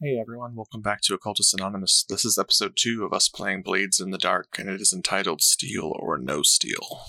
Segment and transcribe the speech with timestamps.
[0.00, 2.04] Hey everyone, welcome back to Occultist Anonymous.
[2.08, 5.42] This is episode 2 of us playing Blades in the Dark, and it is entitled
[5.42, 7.00] Steel or No Steel.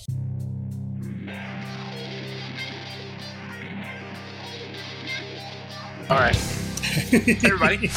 [6.10, 6.34] Alright.
[6.82, 7.88] hey everybody.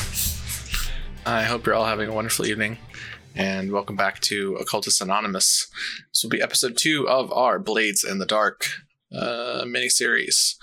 [1.26, 2.78] I hope you're all having a wonderful evening,
[3.36, 5.72] and welcome back to Occultist Anonymous.
[6.12, 8.68] This will be episode 2 of our Blades in the Dark
[9.12, 10.56] uh, mini series.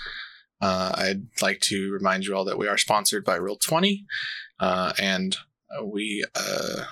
[0.61, 4.05] Uh, I'd like to remind you all that we are sponsored by Roll20,
[4.59, 5.37] uh, and
[5.83, 6.85] we uh,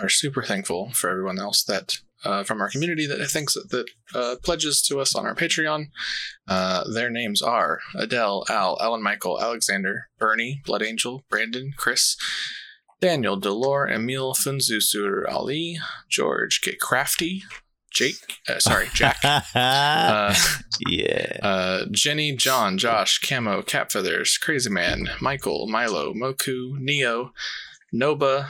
[0.00, 3.86] are super thankful for everyone else that uh, from our community that thinks that, that
[4.14, 5.86] uh, pledges to us on our Patreon.
[6.46, 12.16] Uh, their names are Adele, Al, Alan Michael, Alexander, Bernie, Blood Angel, Brandon, Chris,
[13.00, 16.76] Daniel, Delore, Emil, Funzusur, Ali, George, K.
[16.80, 17.42] Crafty,
[17.94, 18.16] Jake,
[18.48, 20.34] uh, sorry, Jack, uh,
[20.88, 21.36] yeah.
[21.42, 27.32] uh, Jenny, John, Josh, Camo, Catfeathers, Crazy Man, Michael, Milo, Moku, Neo,
[27.94, 28.48] Noba,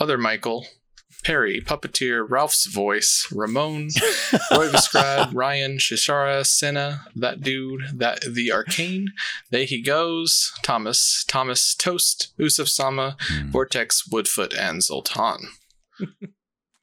[0.00, 0.66] Other Michael,
[1.24, 3.90] Perry, Puppeteer, Ralph's Voice, Ramon,
[4.50, 9.12] Roy Viscribe, Ryan, Shishara, Senna, That Dude, That The Arcane,
[9.50, 13.50] There He Goes, Thomas, Thomas Toast, Usuf Sama, Hmm.
[13.50, 15.48] Vortex, Woodfoot, and Zoltan.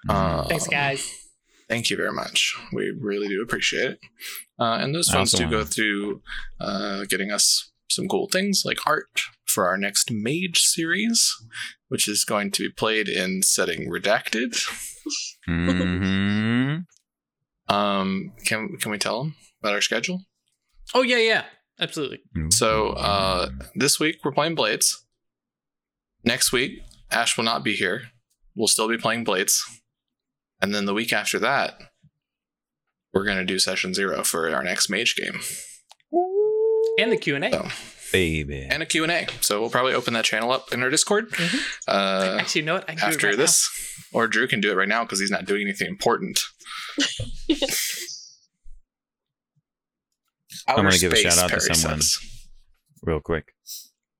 [0.07, 1.18] Uh, Thanks, guys.
[1.69, 2.55] Thank you very much.
[2.73, 3.99] We really do appreciate it.
[4.59, 6.21] Uh, and those funds also do go wanna- through
[6.59, 11.31] uh, getting us some cool things like art for our next Mage series,
[11.87, 14.55] which is going to be played in setting redacted.
[15.47, 16.85] Mhm.
[17.67, 20.21] Um, can can we tell them about our schedule?
[20.95, 21.43] Oh yeah, yeah,
[21.79, 22.19] absolutely.
[22.49, 25.05] So uh, this week we're playing Blades.
[26.23, 26.79] Next week
[27.11, 28.05] Ash will not be here.
[28.55, 29.63] We'll still be playing Blades,
[30.61, 31.79] and then the week after that,
[33.13, 35.39] we're gonna do session zero for our next Mage game.
[36.99, 37.51] And the Q and A.
[37.51, 37.67] So,
[38.11, 38.67] baby.
[38.69, 39.27] and a Q&A.
[39.41, 41.59] So we'll probably open that channel up in our Discord Mhm.
[41.87, 42.83] uh, Actually, you know what?
[42.89, 43.69] I can do it after right this.
[44.11, 46.39] Or Drew can do it right now because he's not doing anything important.
[50.67, 52.01] I'm gonna give a shout out to someone.
[52.01, 52.17] says.
[53.03, 53.53] Real quick.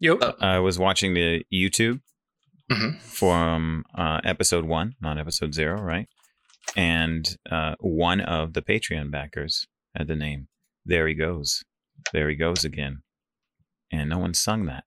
[0.01, 0.13] now.
[0.13, 0.21] Yep.
[0.21, 2.01] Uh, I was watching the YouTube
[2.71, 3.01] Mhm.
[3.01, 6.07] from uh, episode one, not episode zero, right?
[6.75, 9.65] And uh, one of the Patreon backers
[9.95, 10.47] had the name
[10.85, 11.63] There He Goes.
[12.13, 13.01] There He Goes again.
[13.91, 14.83] And no one sung that.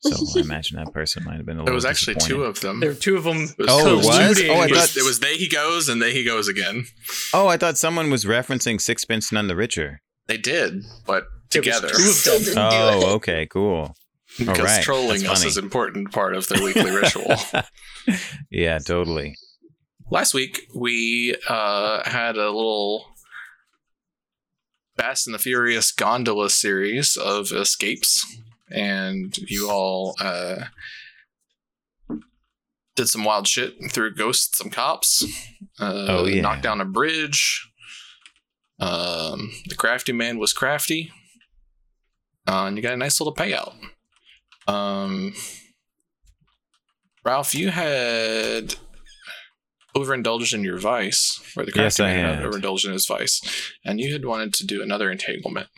[0.00, 2.60] So I imagine that person might have been a little There was actually two of
[2.60, 2.80] them.
[2.80, 3.42] there were two of them.
[3.42, 4.06] It was- Oh, it was?
[4.06, 4.48] colluding.
[4.50, 6.84] Oh, I it, was, thought- it was They He Goes and They He Goes again.
[7.34, 10.00] Oh, I thought someone was referencing Sixpence None the Richer.
[10.28, 11.24] They did, but
[11.54, 11.88] It was together.
[11.88, 12.54] two of them.
[12.58, 13.94] Oh, okay, cool.
[14.38, 15.48] Because right, trolling that's us funny.
[15.50, 17.34] is an important part of their weekly ritual.
[18.50, 19.34] yeah, totally.
[20.12, 23.06] Last week, we uh, had a little
[24.98, 28.22] Fast and the Furious gondola series of escapes,
[28.70, 30.64] and you all uh,
[32.94, 35.24] did some wild shit, threw ghosts, some cops,
[35.80, 36.42] uh, Oh, yeah.
[36.42, 37.66] knocked down a bridge.
[38.78, 41.10] Um, the crafty man was crafty,
[42.46, 43.72] uh, and you got a nice little payout.
[44.68, 45.32] Um,
[47.24, 48.74] Ralph, you had
[49.94, 52.44] overindulged in your vice, or the Yes, I man had.
[52.44, 53.40] overindulged in his vice,
[53.84, 55.68] and you had wanted to do another entanglement,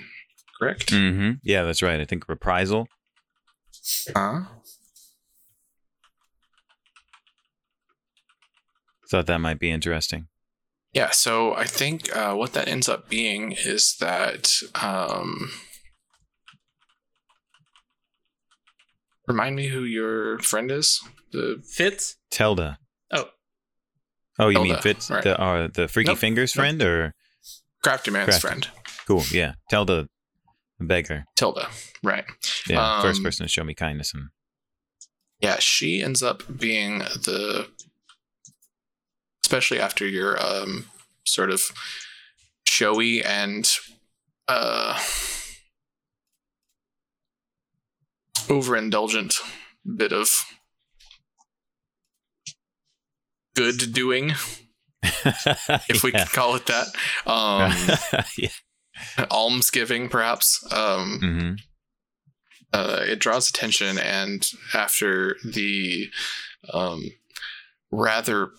[0.58, 0.91] correct?
[0.91, 2.00] hmm Yeah, that's right.
[2.00, 2.88] I think reprisal.
[4.16, 4.41] Huh?
[9.10, 10.28] Thought that might be interesting.
[10.92, 14.52] Yeah, so I think uh, what that ends up being is that.
[14.81, 15.50] Um,
[19.26, 21.00] remind me who your friend is.
[21.32, 22.16] The Fitz.
[22.31, 22.78] Telda.
[24.39, 25.22] Oh, Oh, you mean Fitz, right.
[25.22, 26.62] the uh, the Freaky Nope, Fingers nope.
[26.62, 27.15] friend, or
[27.83, 28.41] crafty man's Crafty.
[28.41, 28.69] friend,
[29.06, 29.22] cool?
[29.31, 30.09] Yeah, Telda,
[30.78, 31.25] the beggar.
[31.37, 31.69] Tilda.
[32.03, 32.25] Right.
[32.69, 34.31] Yeah, first Um, person to show me kindness and
[35.41, 37.69] Yeah, she ends up being the
[39.44, 40.87] especially after your um
[41.27, 41.62] sort of
[42.67, 43.71] showy and
[44.49, 44.99] uh
[48.49, 49.37] overindulgent
[49.97, 50.28] bit of
[53.55, 54.31] good doing,
[55.03, 56.25] if we yeah.
[56.25, 56.87] could call it that.
[57.27, 59.27] Um yeah.
[59.31, 60.67] almsgiving perhaps.
[60.73, 61.55] Um hmm
[62.75, 66.11] uh, it draws attention, and after the
[66.73, 67.05] um,
[67.93, 68.51] rather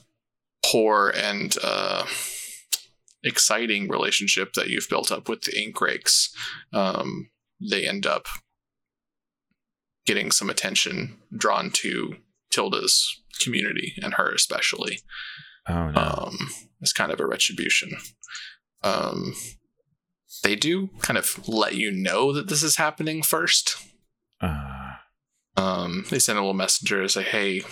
[0.65, 2.05] poor and uh,
[3.23, 6.33] exciting relationship that you've built up with the ink rakes,
[6.71, 8.27] um, they end up
[10.05, 12.15] getting some attention drawn to
[12.55, 14.99] Tilda's community and her especially
[15.67, 16.01] Oh no.
[16.01, 16.37] um,
[16.81, 17.89] as kind of a retribution.
[18.83, 19.33] Um,
[20.43, 23.75] they do kind of let you know that this is happening first.
[24.41, 24.71] Uh,
[25.57, 27.63] Um, they send a little messenger and say, "Hey,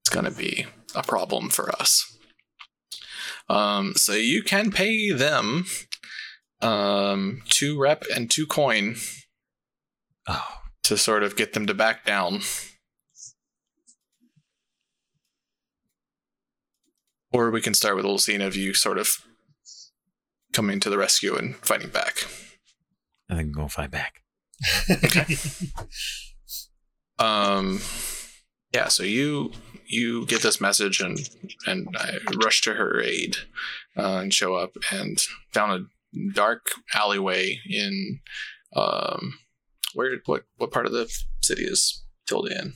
[0.00, 2.16] it's gonna be a problem for us."
[3.48, 5.66] Um, so you can pay them
[6.62, 8.96] um, two rep and two coin
[10.28, 12.42] Oh, to sort of get them to back down.
[17.32, 19.08] Or we can start with a little scene of you sort of
[20.52, 22.24] coming to the rescue and fighting back.
[23.28, 24.22] I think I'm to fight back.
[24.90, 25.36] okay.
[27.20, 27.80] Um,
[28.72, 28.88] yeah.
[28.88, 29.52] So you
[29.86, 31.18] you get this message and
[31.66, 33.36] and I rush to her aid
[33.96, 35.22] uh, and show up and
[35.52, 38.20] down a dark alleyway in
[38.74, 39.34] um
[39.94, 41.12] where what what part of the
[41.42, 42.72] city is Tilda in?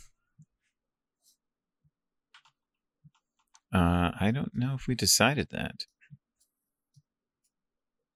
[3.75, 5.85] Uh, I don't know if we decided that.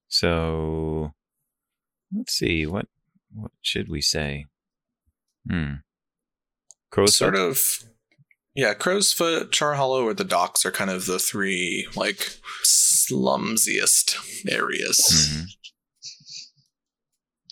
[0.09, 1.13] So
[2.15, 2.87] let's see what
[3.35, 4.47] what should we say?
[5.51, 5.75] Hmm.
[6.91, 7.43] Crow's sort foot?
[7.51, 7.59] of
[8.55, 14.17] yeah crow's foot char hollow or the docks are kind of the three like slumsiest
[14.51, 15.45] areas Mhm.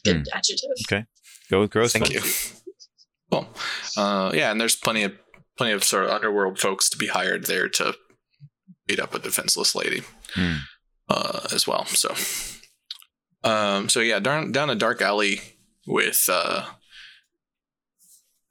[0.04, 0.70] Good adjective.
[0.86, 1.04] Okay.
[1.50, 2.14] Go with crow's thank foot.
[2.14, 2.22] you
[3.30, 3.48] cool
[3.96, 5.12] uh yeah and there's plenty of
[5.56, 7.94] plenty of sort of underworld folks to be hired there to
[8.86, 10.02] beat up a defenseless lady
[10.34, 10.54] Hmm.
[11.08, 12.14] uh as well so
[13.48, 15.40] um so yeah down down a dark alley
[15.86, 16.64] with uh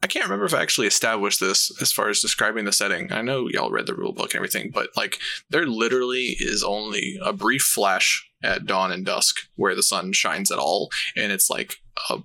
[0.03, 3.11] I can't remember if I actually established this as far as describing the setting.
[3.11, 5.17] I know y'all read the rule book and everything, but like
[5.49, 10.51] there literally is only a brief flash at dawn and dusk where the sun shines
[10.51, 11.77] at all, and it's like
[12.11, 12.19] a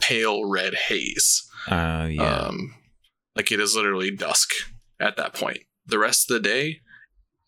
[0.00, 1.42] pale red haze.
[1.66, 2.36] Uh, yeah.
[2.36, 2.76] Um,
[3.36, 4.50] like it is literally dusk
[5.00, 5.60] at that point.
[5.86, 6.80] The rest of the day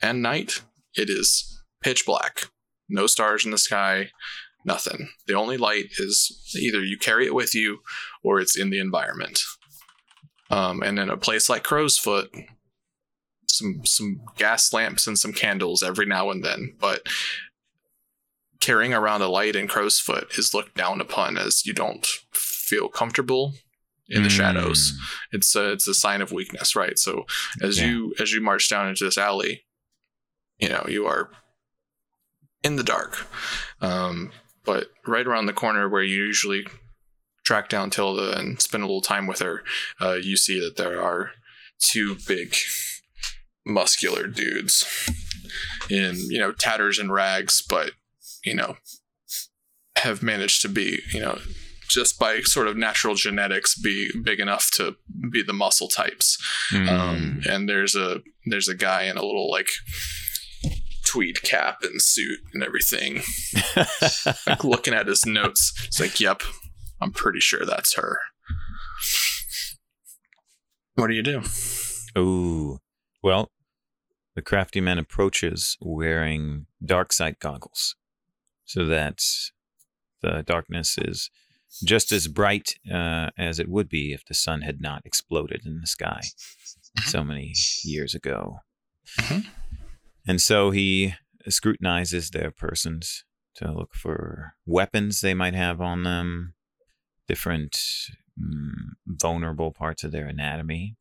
[0.02, 0.62] and night,
[0.94, 2.48] it is pitch black.
[2.88, 4.10] No stars in the sky,
[4.64, 5.08] nothing.
[5.26, 7.78] The only light is either you carry it with you
[8.22, 9.40] or it's in the environment.
[10.50, 12.30] Um, and in a place like Crow's Foot,
[13.48, 17.06] some some gas lamps and some candles every now and then, but
[18.60, 22.88] carrying around a light in Crow's Foot is looked down upon as you don't feel
[22.88, 23.54] comfortable
[24.08, 24.98] in the shadows Mm.
[25.32, 27.24] it's a it's a sign of weakness right so
[27.62, 27.86] as Yeah.
[27.88, 29.64] you as you march down into this alley
[30.58, 31.30] you know you are
[32.62, 33.26] in the dark
[33.80, 34.30] um
[34.64, 36.66] but right around the corner where you usually
[37.44, 39.62] track down tilda and spend a little time with her
[40.00, 41.32] uh you see that there are
[41.78, 42.54] two big
[43.64, 44.84] muscular dudes
[45.90, 47.90] in you know tatters and rags but
[48.44, 48.76] you know
[49.96, 51.38] have managed to be you know
[51.96, 54.94] just by sort of natural genetics be big enough to
[55.32, 56.36] be the muscle types
[56.70, 56.88] Mm.
[56.88, 59.68] um, and there's a there's a guy in a little like
[61.04, 63.22] tweed cap and suit and everything
[64.46, 66.42] like looking at his notes it's like yep
[67.00, 68.18] i'm pretty sure that's her
[70.94, 71.42] what do you do
[72.18, 72.78] Ooh.
[73.22, 73.50] Well,
[74.34, 77.94] the crafty man approaches wearing dark sight goggles
[78.64, 79.20] so that
[80.22, 81.30] the darkness is
[81.84, 85.80] just as bright uh, as it would be if the sun had not exploded in
[85.80, 86.20] the sky
[87.04, 87.52] so many
[87.84, 88.58] years ago.
[89.18, 89.46] Mhm.
[90.26, 91.14] And so he
[91.48, 93.24] scrutinizes their persons
[93.56, 96.54] to look for weapons they might have on them,
[97.28, 97.72] different
[98.38, 98.72] mm,
[99.06, 100.96] vulnerable parts of their anatomy,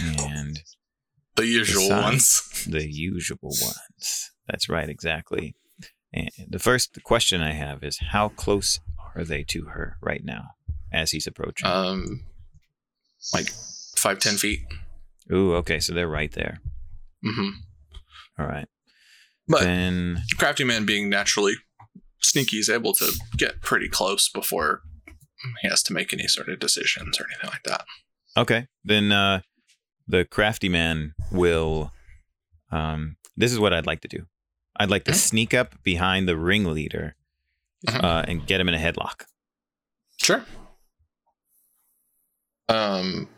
[0.00, 0.62] and
[1.36, 4.30] the usual Besides- ones the usual ones.
[4.48, 5.54] That's right, exactly.
[6.12, 8.80] And the first question I have is how close
[9.14, 10.48] are they to her right now
[10.92, 11.66] as he's approaching?
[11.68, 12.24] um
[13.32, 13.48] like
[13.96, 14.60] five ten feet
[15.32, 16.58] Ooh, okay, so they're right there.
[17.24, 17.50] Mm-hmm.
[18.42, 18.66] All right.
[19.46, 21.54] but then crafty man being naturally
[22.20, 24.82] sneaky is able to get pretty close before
[25.60, 27.84] he has to make any sort of decisions or anything like that
[28.36, 29.40] okay, then uh
[30.08, 31.92] the crafty man will
[32.70, 34.26] um this is what I'd like to do.
[34.76, 35.16] I'd like to Mhm.
[35.16, 37.14] sneak up behind the ringleader.
[37.88, 39.24] Uh, and get him in a headlock.
[40.18, 40.44] Sure.
[42.68, 43.28] Um,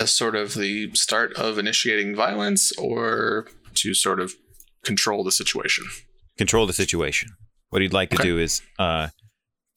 [0.00, 4.34] as sort of the start of initiating violence, or to sort of
[4.84, 5.84] control the situation.
[6.38, 7.30] control the situation.
[7.70, 8.24] What he'd like to Okay.
[8.24, 9.08] do is uh,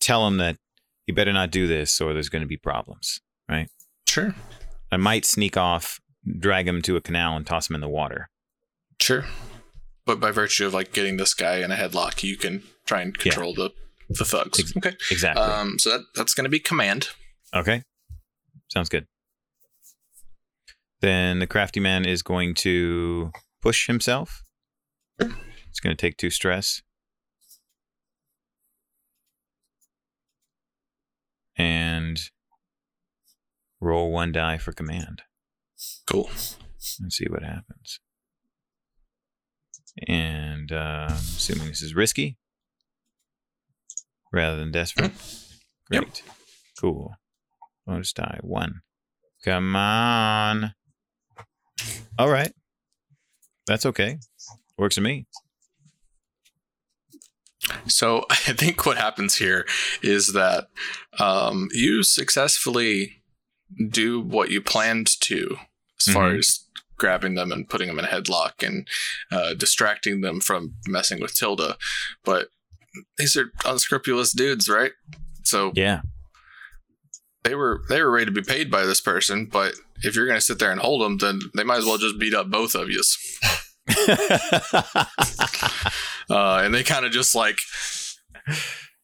[0.01, 0.57] tell him that
[1.05, 3.19] he better not do this or there's going to be problems.
[3.47, 3.69] Right.
[4.07, 4.33] Sure.
[4.91, 5.99] I might sneak off,
[6.39, 8.29] drag him to a canal, and toss him in the water.
[8.99, 9.25] Sure.
[10.05, 13.15] But by virtue of like getting this guy in a headlock, you can try and
[13.17, 13.23] Yeah.
[13.23, 13.71] control the
[14.09, 14.59] the thugs.
[14.59, 14.95] Ex- okay.
[15.11, 15.43] Exactly.
[15.43, 15.79] Um.
[15.79, 17.09] So that that's going to be command.
[17.53, 17.83] okay.
[18.69, 19.05] Sounds good.
[21.01, 24.41] Then the crafty man is going to push himself.
[25.19, 26.81] It's going to take two stress.
[31.57, 32.19] And
[33.79, 35.21] roll one die for command
[36.07, 36.29] Cool.
[36.99, 37.99] and see what happens.
[40.07, 42.37] And uh, assuming this is risky
[44.35, 45.11] rather than desperate.
[45.91, 46.01] Yep.
[46.03, 46.23] Great.
[46.81, 47.13] Cool.
[47.85, 48.39] Bonus die.
[48.41, 48.81] One.
[49.43, 50.73] Come on.
[52.17, 52.51] All right.
[53.67, 54.17] That's okay.
[54.79, 55.27] Works for me.
[57.87, 59.65] So I think what happens here
[60.01, 60.69] is that
[61.19, 63.21] um, you successfully
[63.89, 65.57] do what you planned to,
[65.99, 66.39] as far Mhm.
[66.39, 66.65] as
[66.97, 68.87] grabbing them and putting them in a headlock and
[69.31, 71.77] uh, distracting them from messing with Tilda.
[72.23, 72.49] But
[73.17, 74.91] these are unscrupulous dudes, right?
[75.43, 76.01] So Yeah.
[77.43, 79.45] they were they were ready to be paid by this person.
[79.51, 81.97] But if you're going to sit there and hold them, then they might as well
[81.97, 83.01] just beat up both of you.
[86.27, 87.59] Uh, and they kind of just like.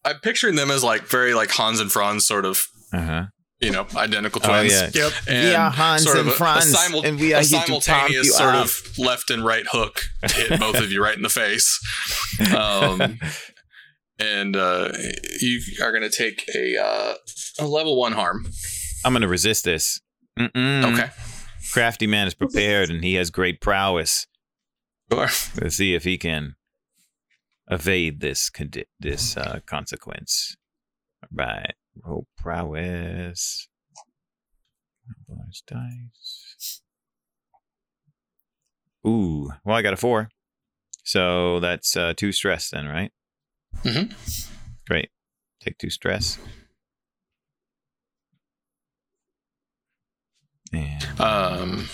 [0.04, 3.26] I'm picturing them as like very like Hans and Franz sort of uh-huh.
[3.60, 4.72] you know, identical Oh, twins.
[4.72, 4.90] yeah.
[4.92, 5.12] Yep.
[5.28, 7.60] And We are Hans sort of and a- a simul- and we are a here
[7.60, 11.16] to pump simultaneous sort of left and right hook to hit both of you right
[11.16, 11.78] in the face.
[12.56, 13.18] Um,
[14.18, 14.90] and uh,
[15.40, 17.14] you are going to take a, uh,
[17.58, 18.46] a level one harm.
[19.04, 20.00] I'm going to resist this.
[20.38, 20.92] Mm-mm.
[20.92, 21.10] Okay.
[21.72, 24.26] Crafty man is prepared and he has great prowess.
[25.10, 25.28] Sure.
[25.60, 26.56] Let's see if he can
[27.70, 30.56] evade this condi- this uh, consequence.
[31.22, 31.74] All right.
[32.04, 33.68] Roll prowess.
[35.28, 36.82] Bonus dice.
[39.06, 39.50] Ooh.
[39.64, 40.28] Well, I got a four.
[41.04, 43.12] So that's uh, two stress then, right?
[43.84, 44.14] Mhm.
[44.86, 45.10] Great.
[45.60, 46.38] Take two stress.
[50.72, 51.88] And Um,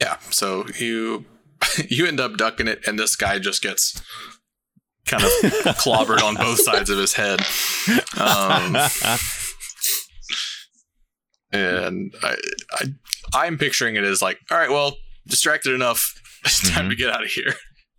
[0.00, 0.18] yeah.
[0.30, 1.24] So you
[1.88, 4.00] you end up ducking it, and this guy just gets
[5.06, 5.30] kind of
[5.78, 7.40] clobbered on both sides of his head.
[8.18, 8.76] Um,
[11.52, 12.36] and I,
[12.72, 12.84] I
[13.34, 16.20] I'm picturing it as like, all right, well, distracted enough.
[16.46, 16.90] It's time Mhm.
[16.90, 17.54] to get out of here.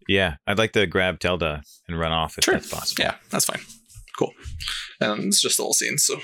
[0.08, 2.54] Yeah, I'd like to grab Telda and run off if Sure.
[2.56, 3.04] that's possible.
[3.04, 3.62] Yeah, that's fine.
[4.18, 4.32] Cool.
[5.02, 6.16] And it's just a little scene, so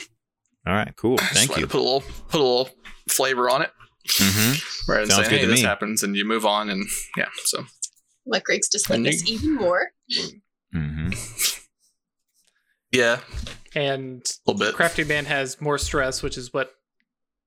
[0.65, 1.17] All right, cool.
[1.17, 1.67] Thank wanted you.
[1.67, 2.69] to put a little put a little
[3.09, 3.71] flavor on it,
[4.17, 4.53] hmm
[4.91, 5.65] rather than Sounds saying, good "Hey, to this me.
[5.67, 6.85] happens," and you move on, and
[7.17, 7.27] yeah.
[7.45, 7.65] So
[8.25, 9.89] Let Griggs just And like this you- even more.
[10.71, 11.09] hmm
[12.91, 13.19] yeah,
[13.75, 14.75] And a little bit.
[14.75, 16.71] Crafty Man has more stress, which is what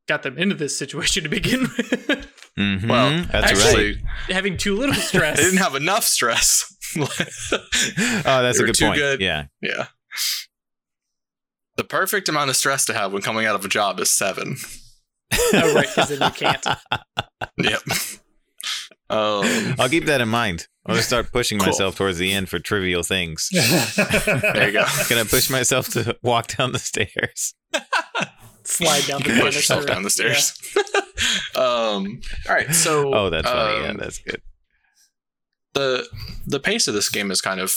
[0.08, 2.26] got them into this situation to begin with.
[2.56, 4.34] hmm Well, that's actually, right.
[4.34, 5.38] Having too little stress.
[5.38, 6.70] I didn't have enough stress.
[6.96, 7.06] Oh,
[8.42, 8.98] that's They a good too point.
[8.98, 9.20] good.
[9.20, 9.46] Yeah.
[9.60, 9.86] yeah.
[11.76, 14.56] The perfect amount of stress to have when coming out of a job is seven.
[15.54, 16.64] oh, right, because then you can't.
[17.58, 17.82] Yep.
[19.10, 20.68] Um, I'll keep that in mind.
[20.86, 21.66] I'm gonna start pushing Cool.
[21.68, 23.48] myself towards the end for trivial things.
[23.52, 24.84] there you go.
[25.08, 27.54] gonna push myself to walk down the stairs.
[28.64, 30.56] Slide down You the can push yourself down the stairs.
[31.56, 33.82] Um, all right, so Oh, that's funny.
[33.82, 34.40] yeah, um, that's good.
[35.74, 36.06] the
[36.46, 37.74] the pace of this game is kind of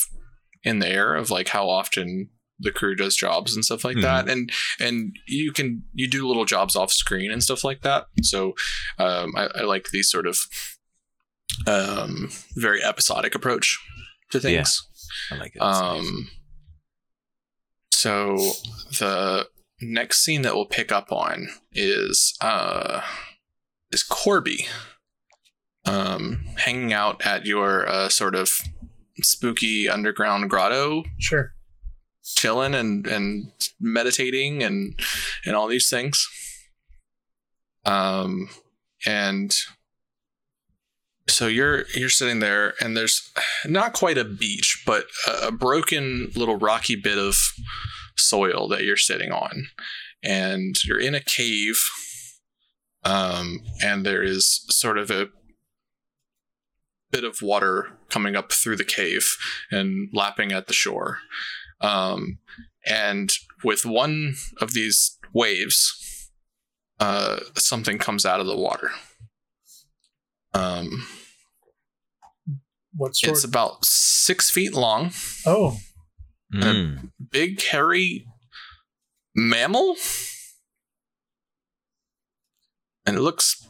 [0.63, 2.29] in the air of like how often
[2.59, 4.01] the crew does jobs and stuff like Mhm.
[4.01, 8.05] that and and you can you do little jobs off screen and stuff like that
[8.23, 8.53] so
[8.97, 10.39] um, I, I like these sort of
[11.67, 13.79] um, very episodic approach
[14.31, 14.41] to Yeah.
[14.63, 14.87] things
[15.31, 15.61] I like it.
[15.61, 16.29] Um,
[17.91, 18.35] so
[18.99, 19.47] the
[19.81, 23.01] next scene that we'll pick up on is uh,
[23.91, 24.67] is Corby,
[25.85, 28.49] um, hanging out at your uh, sort of
[29.21, 31.53] spooky underground grotto, Sure.
[32.23, 34.99] chilling and and meditating and
[35.45, 36.27] and all these things.
[37.85, 38.49] Um,
[39.05, 39.55] and
[41.29, 43.31] so you're you're sitting there, and there's
[43.65, 47.35] not quite a beach, but a, a broken little rocky bit of
[48.17, 49.67] soil that you're sitting on,
[50.23, 51.77] and you're in a cave.
[53.07, 55.27] Um, and there is sort of a
[57.11, 59.25] bit of water coming up through the cave
[59.71, 61.19] and lapping at the shore.
[61.79, 62.39] Um,
[62.85, 63.31] and
[63.63, 66.29] with one of these waves,
[66.99, 68.91] uh, something comes out of the water.
[70.53, 71.07] Um,
[72.93, 73.31] What sort?
[73.37, 75.11] it's about six feet long,
[75.45, 75.77] oh,
[76.53, 77.11] Mm.
[77.31, 78.25] big, hairy
[79.35, 79.95] mammal.
[83.07, 83.67] And it looks.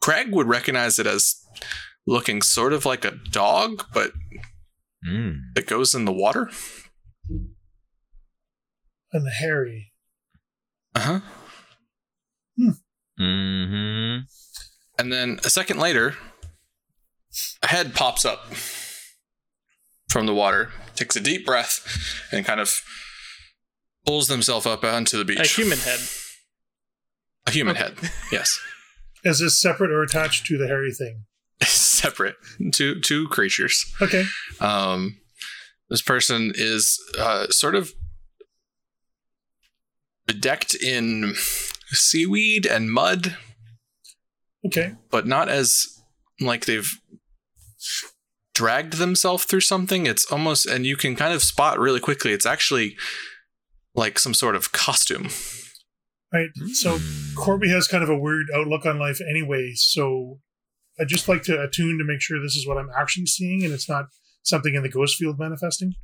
[0.00, 1.44] Craig would recognize it as
[2.06, 4.12] looking sort of like a dog, but
[5.06, 5.40] Mm.
[5.56, 6.50] it goes in the water.
[9.12, 9.92] and hairy.
[10.94, 11.20] Uh huh.
[13.18, 14.18] hmm
[14.98, 16.16] And then a second later,
[17.62, 18.54] a head pops up
[20.08, 21.84] from the water, takes a deep breath,
[22.30, 22.80] and kind of
[24.06, 25.40] pulls themselves up onto the beach.
[25.40, 25.98] A human head.
[27.46, 27.84] A human Okay.
[27.84, 28.10] head.
[28.32, 28.58] Yes.
[29.24, 31.24] Is this separate or attached to the hairy thing?
[31.62, 32.36] Separate.
[32.72, 33.84] Two two creatures.
[34.00, 34.24] Okay.
[34.60, 35.18] Um,
[35.90, 37.92] this person is uh, sort of
[40.26, 41.34] bedecked in
[41.88, 43.36] seaweed and mud,
[44.64, 44.94] Okay.
[45.10, 46.00] but not as
[46.40, 46.90] like they've
[48.54, 50.06] dragged themselves through something.
[50.06, 52.32] It's almost, and you can kind of spot really quickly.
[52.32, 52.96] It's actually
[53.94, 55.28] like some sort of costume.
[56.32, 56.48] Right.
[56.72, 56.98] So.
[57.36, 59.72] Corby has kind of a weird outlook on life anyway.
[59.74, 60.40] So
[61.00, 63.72] I just like to attune to make sure this is what I'm actually seeing and
[63.72, 64.06] it's not
[64.42, 65.94] something in the ghost field manifesting.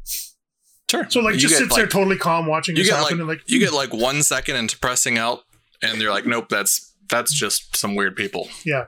[0.90, 1.06] Sure.
[1.10, 3.20] So like You just get, sits there totally calm watching you this get happen like,
[3.20, 5.40] and like you get like one second into pressing out,
[5.82, 8.48] and you're like, nope, that's that's just some weird people.
[8.64, 8.84] Yeah.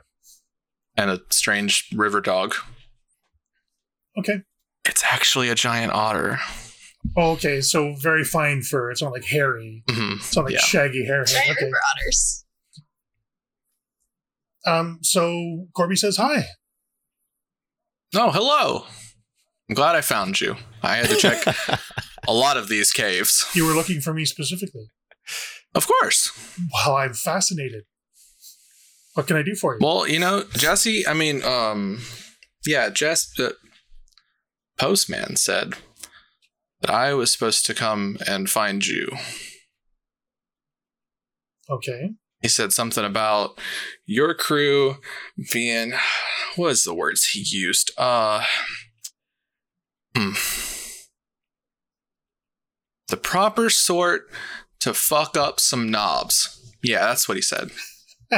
[0.97, 2.55] And a strange river dog.
[4.17, 4.41] okay.
[4.85, 6.39] It's actually a giant otter.
[7.17, 7.61] Oh, okay.
[7.61, 8.91] So very fine fur.
[8.91, 9.83] It's not like hairy.
[9.89, 10.59] hmm It's not like Yeah.
[10.61, 11.23] shaggy hair.
[11.23, 11.65] Giant Okay.
[11.65, 12.45] river otters.
[14.65, 14.99] Um.
[15.01, 16.45] So Corby says hi.
[18.15, 18.85] Oh, hello.
[19.69, 20.55] I'm glad I found you.
[20.81, 21.43] I had to check
[22.27, 23.45] a lot of these caves.
[23.53, 24.89] You were looking for me specifically.
[25.75, 26.31] Of course.
[26.73, 27.83] Well, I'm fascinated.
[29.13, 29.79] What can I do for you?
[29.85, 31.99] Well, you know, Jesse, I mean, um,
[32.65, 33.55] yeah, Jess, the
[34.79, 35.73] postman said
[36.81, 39.09] that I was supposed to come and find you.
[41.69, 42.11] okay.
[42.41, 43.59] He said something about
[44.05, 44.97] your crew
[45.51, 45.91] being,
[46.55, 47.91] what is the words he used?
[47.97, 48.45] Uh,
[50.15, 50.31] hmm.
[53.09, 54.29] the proper sort
[54.79, 56.55] to fuck up some knobs.
[56.81, 57.71] Yeah, that's what he said.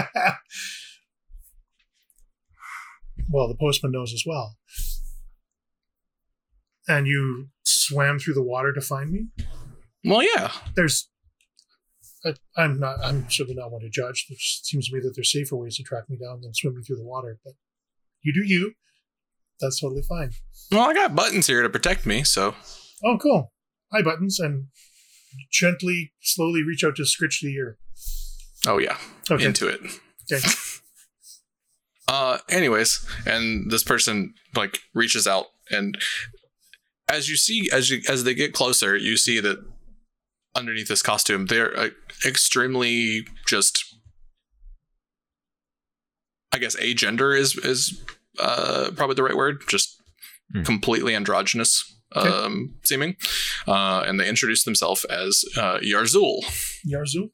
[3.30, 4.58] well, the postman knows as well.
[6.88, 9.28] And you swam through the water to find me?
[10.06, 10.52] Well, yeah.
[10.76, 11.10] There's.
[12.26, 12.98] I, I'm not.
[13.04, 14.26] I'm certainly not one to judge.
[14.30, 16.98] It seems to me that there's safer ways to track me down than swimming through
[16.98, 17.40] the water.
[17.44, 17.54] But
[18.22, 18.74] you do you.
[19.60, 20.32] That's totally fine.
[20.72, 22.56] Well, I got buttons here to protect me, so
[23.04, 23.52] Oh, cool.
[23.92, 24.66] Hi, buttons, and
[25.52, 27.78] gently, slowly reach out to scritch the ear.
[28.68, 28.98] oh yeah,
[29.30, 29.46] Okay.
[29.46, 29.80] into it.
[30.32, 30.46] okay.
[32.08, 35.98] Uh, anyways, and this person like reaches out, and
[37.12, 39.58] as you see, as you as they get closer, you see that
[40.56, 41.90] underneath this costume, they're uh,
[42.26, 43.84] extremely just.
[46.54, 48.04] I guess agender is is
[48.40, 49.62] uh, probably the right word.
[49.70, 49.98] Just
[50.54, 50.64] Hmm.
[50.64, 51.82] completely androgynous
[52.14, 53.16] um, seeming,
[53.70, 56.42] uh, and they introduce themselves as uh, Yarzul.
[56.86, 57.30] Yarzu.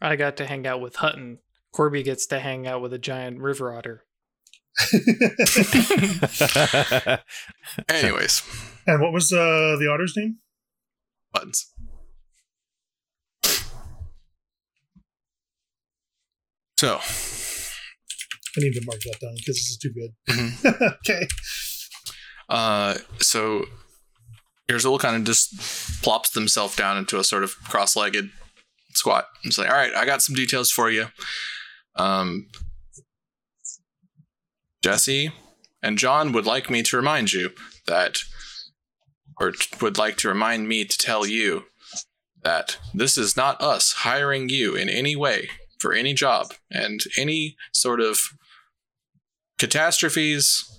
[0.00, 1.38] I got to hang out with Hutton.
[1.72, 4.04] Corby gets to hang out with a giant river otter.
[7.88, 8.42] Anyways,
[8.86, 10.38] and what was uh, the otter's name?
[11.32, 11.72] buttons.
[16.78, 20.10] So, I need to mark that down because this is too good.
[20.28, 20.92] mhm.
[21.06, 21.26] okay.
[22.48, 23.64] Uh, so
[24.68, 28.30] Irzul kind of just plops themselves down into a sort of cross-legged
[29.00, 31.08] squat and like, "All right, I got some details for you."
[31.96, 32.48] Um,
[34.82, 35.32] Jesse
[35.82, 37.50] and John would like me to remind you
[37.86, 38.18] that,
[39.38, 41.64] or t- would like to remind me to tell you
[42.42, 47.56] that this is not us hiring you in any way for any job and any
[47.72, 48.18] sort of
[49.58, 50.70] catastrophes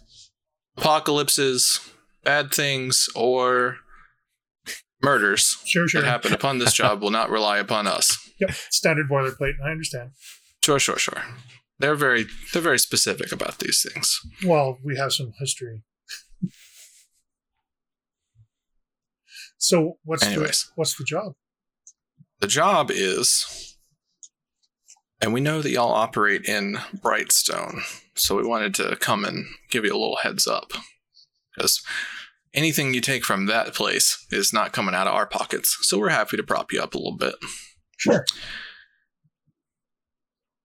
[0.77, 1.79] apocalypses,
[2.23, 3.77] bad things, or
[5.03, 6.01] murders Sure, sure.
[6.01, 8.17] that happen upon this job will not rely upon us.
[8.41, 8.51] Yep.
[8.71, 9.53] Standard boilerplate.
[9.63, 10.13] I understand.
[10.65, 11.21] Sure, sure, sure.
[11.77, 14.19] They're very they're very specific about these things.
[14.43, 15.83] Well, we have some history.
[19.59, 20.63] So what's Anyways.
[20.63, 21.33] the what's the job?
[22.39, 23.77] The job is
[25.21, 27.81] and we know that y'all operate in Brightstone,
[28.15, 30.71] so we wanted to come and give you a little heads up.
[31.55, 31.83] Because
[32.53, 35.77] anything you take from that place is not coming out of our pockets.
[35.81, 37.35] So we're happy to prop you up a little bit.
[37.97, 38.25] Sure.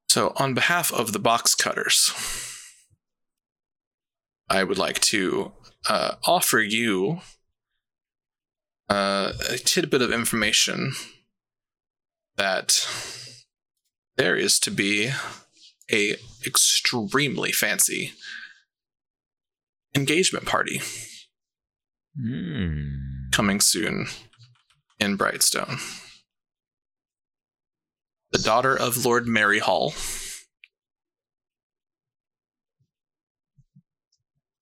[0.08, 2.10] So, on behalf of the box cutters,
[4.48, 5.52] I would like to
[5.88, 7.20] uh, offer you
[8.88, 10.92] uh, a tidbit of information
[12.36, 12.88] that
[14.16, 15.10] there is to be
[15.92, 18.12] a extremely fancy
[19.94, 20.80] engagement party
[22.18, 22.88] Hmm.
[23.32, 24.06] coming soon
[24.98, 25.78] in Brightstone.
[28.32, 29.92] The daughter of Lord Mary Hall.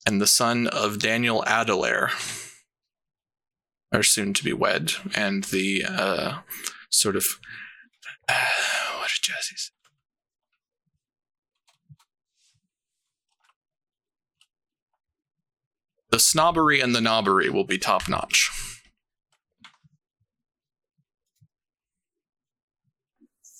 [0.06, 2.10] and the son of Daniel Adelaire
[3.92, 6.38] are soon to be wed, and the uh,
[6.90, 7.24] sort of
[8.28, 9.73] what did Jesse say?
[16.14, 18.48] The snobbery and the knobbery will be top notch.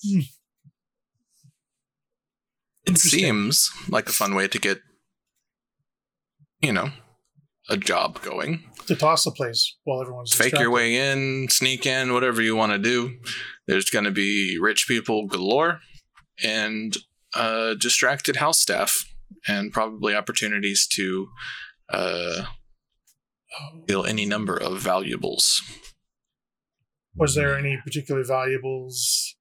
[0.07, 0.21] Hmm.
[2.87, 4.83] It seems like a fun way to get,
[6.61, 6.90] you know,
[7.69, 8.62] a job going.
[8.87, 10.62] To toss the place while everyone's Fake distracted.
[10.62, 13.17] your way in, sneak in, whatever you want to do.
[13.67, 15.81] There's going to be rich people galore
[16.40, 16.97] and
[17.35, 19.12] uh, distracted house staff,
[19.49, 21.31] and probably opportunities to
[21.90, 22.44] uh,
[23.85, 25.62] steal any number of valuables.
[27.16, 29.37] Was there any particular valuables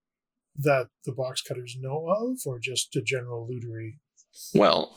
[0.55, 3.97] that the box cutters know of, or just a general lootery?
[4.53, 4.95] Well,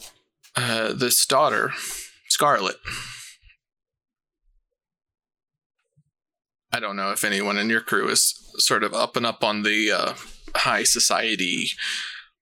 [0.55, 1.73] uh, this daughter,
[2.29, 2.77] Scarlet.
[6.73, 9.63] I don't know if anyone in your crew is sort of up and up on
[9.63, 10.15] the uh,
[10.55, 11.69] high society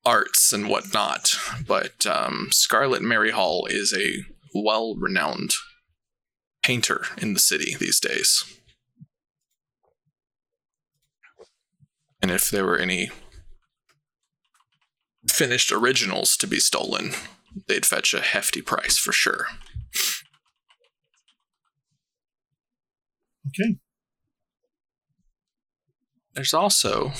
[0.04, 1.36] arts and whatnot,
[1.66, 5.54] but um, Scarlet Mary Hall is a well renowned
[6.62, 8.44] painter in the city these days.
[12.22, 13.10] And if there were any
[15.28, 17.12] finished originals to be stolen,
[17.68, 19.46] they'd fetch a hefty price for sure.
[23.48, 23.76] Okay.
[26.32, 27.12] There's also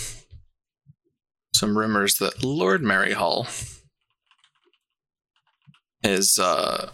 [1.55, 3.47] some rumors that Lord Maryhall
[6.03, 6.91] is uh,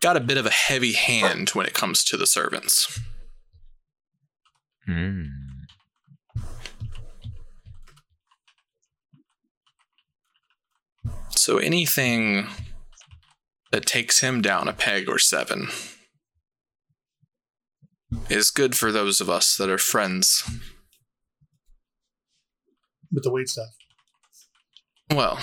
[0.00, 3.00] got a bit of a heavy hand when it comes to the servants.
[4.86, 5.24] Hmm.
[11.30, 12.48] So anything
[13.72, 15.68] that takes him down a peg or seven
[18.28, 20.42] is good for those of us that are friends.
[23.12, 23.68] With the wait staff.
[25.12, 25.38] Well,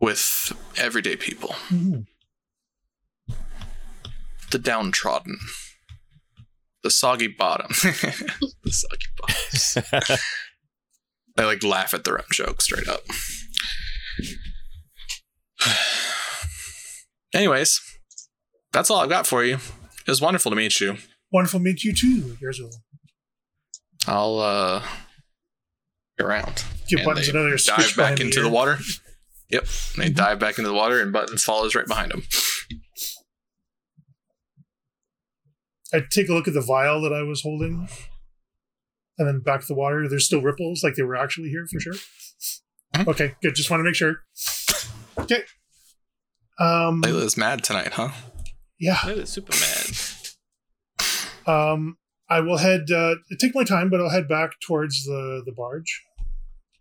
[0.00, 2.06] with everyday people, Mhm.
[4.50, 5.38] the downtrodden,
[6.82, 10.18] the soggy bottom, the soggy bottom.
[11.38, 13.02] I like laugh at their own joke straight up.
[17.34, 17.80] Anyways,
[18.72, 19.54] that's all I've got for you.
[19.56, 20.96] It was wonderful to meet you.
[21.32, 22.72] Wonderful to meet you too, Yerzel.
[24.06, 24.82] I'll uh
[26.16, 26.64] be around.
[26.88, 28.78] Give Buttons another dive back into the water.
[29.48, 29.64] Yep.
[29.96, 30.14] They Mhm.
[30.14, 32.22] dive back into the water and Buttons follows right behind them.
[35.92, 37.88] I take a look at the vial that I was holding,
[39.18, 40.08] and then back to the water.
[40.08, 41.94] There's still ripples, like they were actually here for sure.
[42.94, 43.06] Mhm.
[43.08, 43.54] Okay, good.
[43.54, 44.24] Just want to make sure.
[45.18, 45.44] Okay.
[46.58, 47.02] Um.
[47.02, 48.10] Layla's mad tonight, huh?
[48.78, 48.98] Yeah.
[49.04, 49.96] That is super mad.
[51.46, 51.98] Um.
[52.28, 52.90] I will head.
[52.90, 56.02] Uh, take my time, but I'll head back towards the the barge.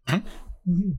[0.07, 0.23] Mhm.
[0.67, 0.97] Mhm.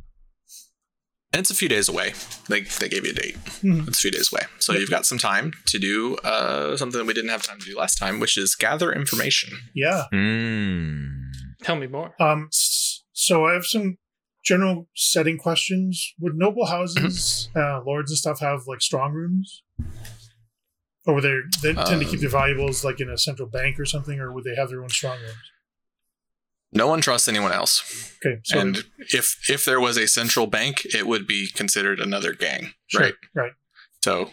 [1.36, 2.14] And it's a few days away.
[2.48, 3.36] They they gave you a date.
[3.62, 3.86] Mhm.
[3.88, 4.44] It's a few days away.
[4.58, 4.80] So Yep.
[4.80, 7.76] you've got some time to do uh, something that we didn't have time to do
[7.76, 9.50] last time, which is gather information.
[9.74, 10.04] Yeah.
[10.10, 11.28] Hmm.
[11.62, 12.14] Tell me more.
[12.18, 12.48] Um.
[13.12, 13.98] So I have some
[14.46, 16.14] general setting questions.
[16.20, 19.62] Would noble houses, uh, lords and stuff have like strong rooms?
[21.04, 23.78] Or would they, they tend to keep Um, their valuables like in a central bank
[23.78, 25.36] or something, or would they have their own strong rooms?
[26.76, 28.12] No one trusts anyone else.
[28.24, 32.32] Okay, so and if if there was a central bank, it would be considered another
[32.34, 33.14] gang, sure, right?
[33.34, 33.52] right.
[34.02, 34.30] So,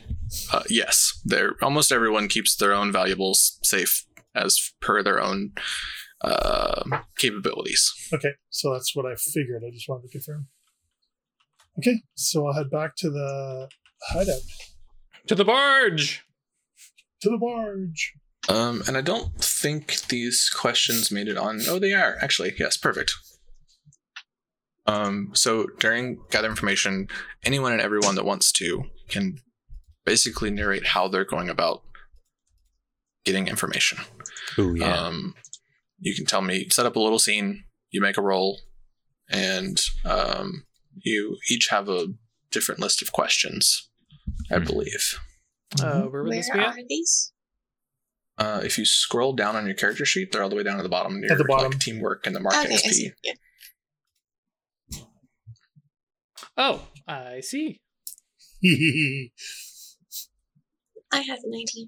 [0.51, 5.53] uh, yes, there almost everyone keeps their own valuables safe as per their own
[6.23, 6.83] uh,
[7.17, 7.91] capabilities.
[8.13, 9.63] Okay, so that's what I figured.
[9.65, 10.47] I just wanted to confirm.
[11.79, 13.67] Okay, so I'll head back to the
[14.09, 14.41] hideout,
[15.27, 16.23] To the barge.
[17.21, 18.13] to the barge.
[18.49, 21.61] Um, and I don't think these questions made it on.
[21.67, 22.53] Oh, they are actually.
[22.59, 23.13] Yes, perfect.
[24.85, 27.07] Um, so during gather information,
[27.45, 29.39] anyone and everyone that wants to can
[30.05, 31.83] basically narrate how they're going about
[33.23, 33.99] getting information.
[34.59, 34.93] Ooh, yeah.
[34.93, 35.35] Um,
[35.99, 38.59] you can tell me, set up a little scene, you make a roll,
[39.29, 40.65] and um,
[41.01, 42.07] you each have a
[42.51, 43.89] different list of questions,
[44.51, 44.65] I Hmm.
[44.65, 45.17] believe.
[45.81, 47.31] Uh, where would Where this be are these?
[48.37, 50.83] Uh, if you scroll down on your character sheet, they're all the way down to
[50.83, 51.71] the bottom near the bottom.
[51.71, 52.91] Like, teamwork and the mark Okay, I XP.
[52.91, 53.11] see.
[53.23, 53.33] Yeah.
[56.57, 57.79] Oh, I see.
[61.11, 61.85] I have an idea.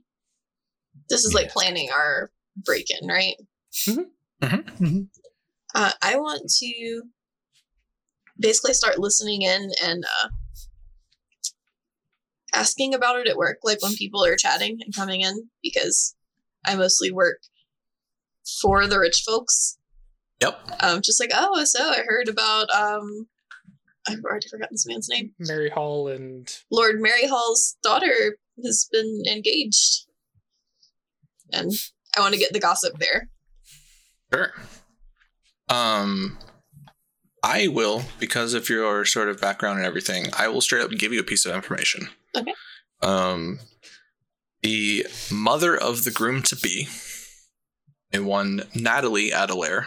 [1.10, 2.32] This is like planning our
[2.64, 3.36] break in, right?
[4.42, 5.08] Mhm.
[5.74, 7.02] Uh, I want to
[8.40, 10.30] basically start listening in and uh,
[12.54, 16.16] asking about it at work, like when people are chatting and coming in, because
[16.66, 17.40] I mostly work
[18.62, 19.78] for the rich folks.
[20.42, 20.60] Yep.
[20.82, 23.28] Um, just like, oh, so I heard about um,
[24.08, 25.32] I've already forgotten this man's name.
[25.40, 30.06] Mary Hall and Lord Mary Hall's daughter has been engaged,
[31.52, 31.72] and
[32.16, 33.30] I want to get the gossip there.
[34.34, 34.54] Sure.
[35.70, 36.38] Um,
[37.42, 40.28] I will because of your sort of background and everything.
[40.38, 42.10] I will straight up give you a piece of information.
[42.36, 42.54] Okay.
[43.02, 43.60] Um,
[44.66, 46.88] the mother of the groom to be,
[48.12, 49.86] and one Natalie Adelaire,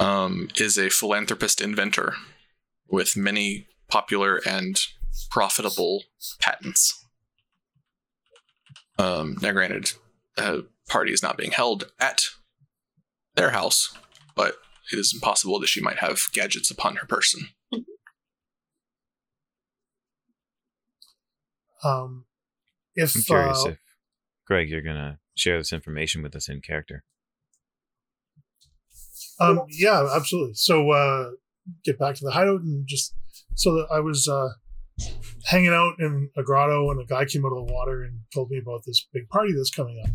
[0.00, 2.14] um, is a philanthropist inventor
[2.88, 4.80] with many popular and
[5.30, 6.02] profitable
[6.40, 7.06] patents.
[8.98, 9.92] Um, now, granted,
[10.34, 12.22] the party is not being held at
[13.36, 13.96] their house,
[14.34, 14.56] but
[14.92, 17.50] it is impossible that she might have gadgets upon her person.
[21.84, 22.24] Um,
[22.98, 23.78] if I'm curious uh, if
[24.46, 27.04] Greg, you're gonna share this information with us in character.
[29.40, 30.54] Um, yeah, absolutely.
[30.54, 31.30] So, uh,
[31.84, 33.14] get back to the hideout and just
[33.54, 34.48] so that I was uh,
[35.44, 38.50] hanging out in a grotto and a guy came out of the water and told
[38.50, 40.10] me about this big party that's coming up.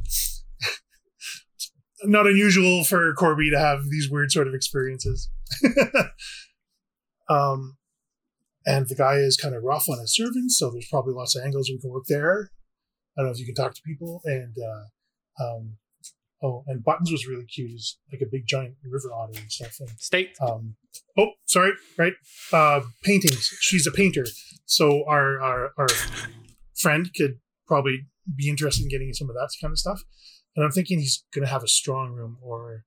[2.03, 5.29] Not unusual for Corby to have these weird sort of experiences.
[7.29, 7.77] um,
[8.65, 11.43] and the guy is kind of rough on his servants, so there's probably lots of
[11.45, 12.51] angles we can work there.
[13.17, 15.77] I don't know if you can talk to people and uh, um,
[16.45, 17.69] Oh, and Buttons was really cute.
[17.71, 19.77] He's like a big giant river otter and stuff.
[19.79, 20.35] And state.
[20.41, 20.75] um,
[21.17, 22.11] oh, sorry, right?
[22.51, 23.47] Uh, paintings.
[23.61, 24.25] She's a painter,
[24.65, 25.87] so our our our
[26.75, 30.01] friend could probably be interested in getting some of that kind of stuff.
[30.57, 32.81] And I'm thinking he's going to have a strong room or a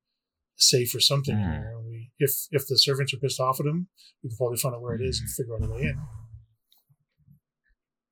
[0.57, 1.51] safe or something in Hmm.
[1.51, 1.73] there.
[1.79, 3.89] And we, if if the servants are pissed off at him,
[4.23, 5.99] we can probably find out where it is and figure out a way in.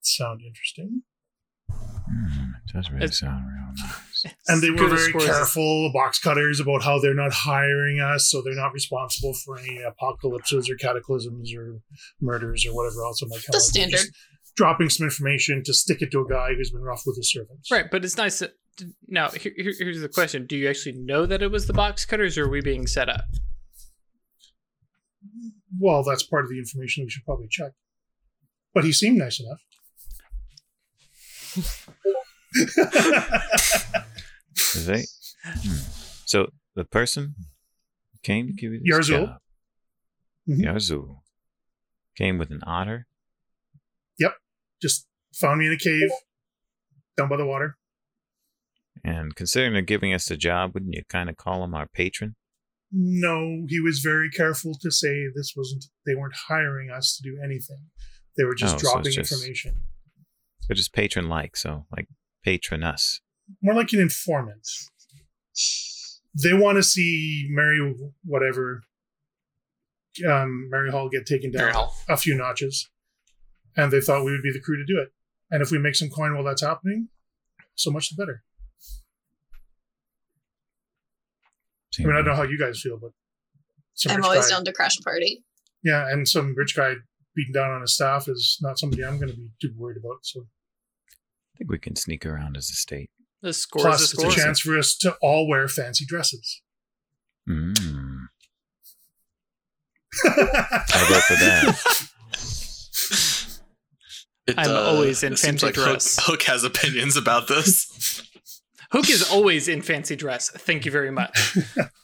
[0.00, 1.02] Sound interesting?
[1.70, 4.34] Hmm, it does really It's- sound real nice.
[4.48, 5.24] and they were very scores.
[5.26, 9.80] careful box cutters about how they're not hiring us so they're not responsible for any
[9.82, 11.80] apocalypses or cataclysms or
[12.20, 13.62] murders or whatever else it might come The out.
[13.62, 13.96] Standard.
[13.98, 14.10] just
[14.56, 17.70] dropping some information to stick it to a guy who's been rough with his servants
[17.70, 18.52] Right, but it's nice that.
[19.06, 22.04] Now, here, here- here's the question: Do you actually know that it was the box
[22.04, 23.24] cutters, or are we being set up?
[25.78, 27.72] well that's part of the information we should probably check
[28.74, 29.60] but he seemed nice enough
[31.54, 31.60] Hmm.
[36.26, 37.34] So the person
[38.22, 39.26] came to give you this Yarzul.
[39.26, 39.38] job,
[40.48, 41.20] Mhm.
[42.16, 43.06] Came with an otter.
[44.18, 44.34] Yep.
[44.80, 46.10] Just found me in a cave
[47.16, 47.76] down by the water
[49.04, 52.36] And considering they're giving us the job, wouldn't you kind of call him our patron?
[52.96, 57.36] no he was very careful to say this wasn't they weren't hiring us to do
[57.42, 57.90] anything
[58.36, 59.82] they were just Oh, so it's dropping just- information
[60.66, 62.08] So just patron like, so like
[62.42, 63.20] patron us.
[63.62, 64.66] more like an informant.
[66.42, 68.82] They want to see Mary, whatever,
[70.28, 71.94] um, Mary Hall get taken down Hall.
[72.08, 72.88] a few notches,
[73.76, 75.08] and they thought we would be the crew to do it.
[75.50, 77.08] And if we make some coin while that's happening,
[77.74, 78.42] so much the better.
[82.00, 83.10] I mean, I don't know how you guys feel, but
[83.94, 85.44] some I'm always guy- down to crash a party.
[85.84, 86.94] Yeah, and some rich guy
[87.34, 90.18] beating down on his staff is not somebody I'm going to be too worried about.
[90.22, 93.10] So I think we can sneak around as a state.
[93.42, 94.34] The scores, plus, the it's a scores.
[94.36, 96.62] chance for us to all wear fancy dresses.
[97.48, 97.76] Mm.
[100.24, 101.76] I vote for that.
[104.46, 106.18] It, I'm always in fancy like Hook- dress.
[106.22, 108.22] Hook has opinions about this.
[108.92, 110.50] Hook is always in fancy dress.
[110.50, 111.56] Thank you very much.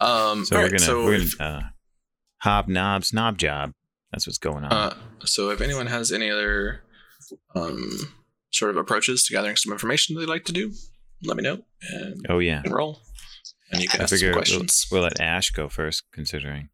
[0.00, 1.68] um, So we're right, gonna so we're if- gonna uh,
[2.48, 3.72] hobnob snob job.
[4.12, 4.72] That's what's going on.
[4.72, 6.82] Uh, so if anyone has any other
[7.54, 7.90] um,
[8.50, 10.72] sort of approaches to gathering some information they'd like to do,
[11.22, 11.58] let me know
[11.92, 13.00] and oh yeah, roll.
[13.72, 14.86] And you can I ask some figure we'll, questions.
[14.90, 16.70] we'll let Ash go first, considering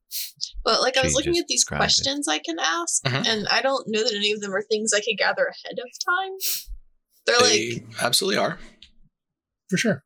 [0.64, 1.84] But like I was looking at these described it.
[1.84, 3.26] questions I can ask, Mhm.
[3.26, 5.90] and I don't know that any of them are things I could gather ahead of
[6.08, 6.32] time.
[7.26, 8.58] They're like, absolutely are.
[9.68, 10.04] For sure.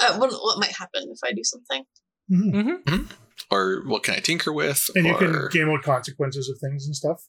[0.00, 1.84] Uh, what, what might happen if I do something?
[2.30, 2.88] Mhm.
[2.88, 3.02] hmm
[3.50, 4.88] Or what can I tinker with?
[4.94, 7.22] And you can game out consequences of things and stuff.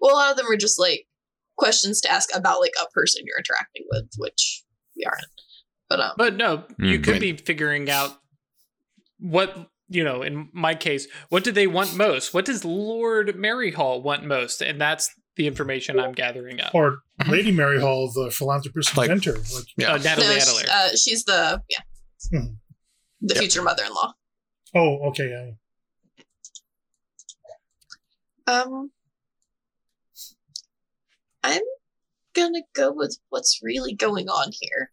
[0.00, 1.06] Well, a lot of them are just like
[1.56, 4.64] questions to ask about like a person you're interacting with, which
[4.96, 5.26] we aren't.
[5.88, 7.04] But um, But no, you Mm.
[7.04, 8.18] could be figuring out
[9.18, 10.22] what you know.
[10.22, 12.34] In my case, what do they want most?
[12.34, 14.60] What does Lord Maryhall want most?
[14.62, 16.74] And that's the information I'm gathering up.
[16.74, 17.28] Or Mhm.
[17.30, 19.38] Lady Mary Hall, the philanthropist Like- inventor.
[19.54, 19.92] Like, yeah.
[19.94, 20.66] Uh, Natalie no, Adelaire.
[20.70, 21.78] uh, she's the yeah,
[22.32, 22.58] Mhm.
[23.22, 23.38] the Yep.
[23.42, 24.12] future mother-in-law.
[24.74, 25.28] oh, okay.
[25.30, 26.22] Yeah.
[28.46, 28.92] Um,
[31.42, 31.62] I'm
[32.34, 34.92] gonna go with what's really going on here.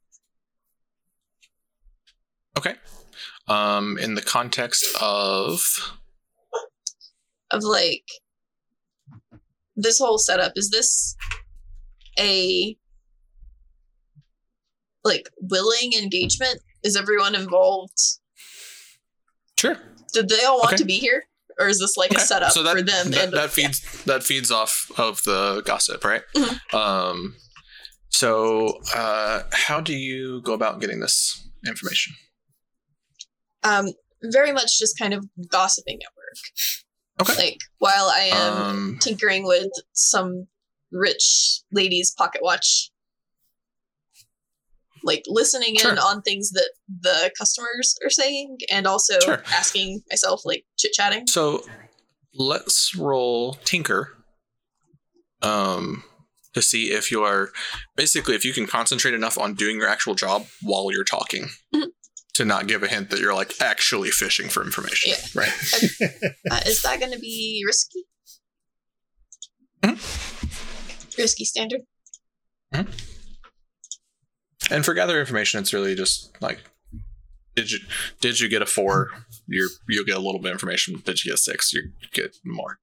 [2.58, 2.75] Okay.
[3.47, 5.97] Um, in the context of
[7.51, 8.10] Of like
[9.75, 10.53] this whole setup.
[10.55, 11.15] Is this
[12.19, 12.77] a
[15.03, 16.59] like willing engagement?
[16.83, 17.99] Is everyone involved?
[19.59, 19.77] sure.
[20.13, 20.77] Did they all want Okay.
[20.77, 21.25] to be here,
[21.59, 22.21] or is this like Okay.
[22.21, 23.11] a setup so that, for them?
[23.11, 26.23] That, and that feeds that feeds off of the gossip, right?
[26.35, 26.73] Mhm.
[26.73, 27.35] Um,
[28.09, 32.13] so uh, how do you go about getting this information?
[33.63, 33.88] um,
[34.23, 36.38] very much just kind of gossiping at work.
[37.21, 37.36] Okay.
[37.38, 40.47] Like while I am Um, tinkering with some
[40.91, 42.91] rich lady's pocket watch,
[45.04, 49.43] like listening in on things that the customers are saying, and also Sure.
[49.51, 51.28] asking myself, like chit chatting.
[51.28, 51.63] so
[52.34, 54.12] let's roll Tinker.
[55.41, 56.04] Um,
[56.54, 57.51] to see if you are
[57.95, 61.49] basically if you can concentrate enough on doing your actual job while you're talking.
[61.73, 61.89] Mhm.
[62.35, 65.41] To not give a hint that you're like actually fishing for information, Yeah.
[65.41, 65.51] right?
[66.51, 68.03] Uh, is that going to be risky?
[71.17, 71.81] Risky standard.
[72.71, 72.87] And
[74.83, 76.59] for gather information, it's really just like,
[77.55, 77.79] did you
[78.19, 79.09] did you get a four?
[79.47, 81.01] You're you'll get a little bit of information.
[81.05, 81.71] Did you get a six?
[81.71, 82.79] You get more.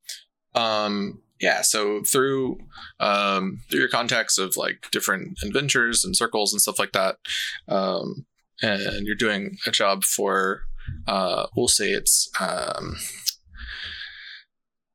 [0.54, 1.60] Um, yeah.
[1.62, 2.58] So through
[3.00, 7.16] um, through your contacts of like different adventures and circles and stuff like that,
[7.68, 8.24] um,
[8.62, 10.62] and you're doing a job for,
[11.06, 12.96] uh, we'll say it's um,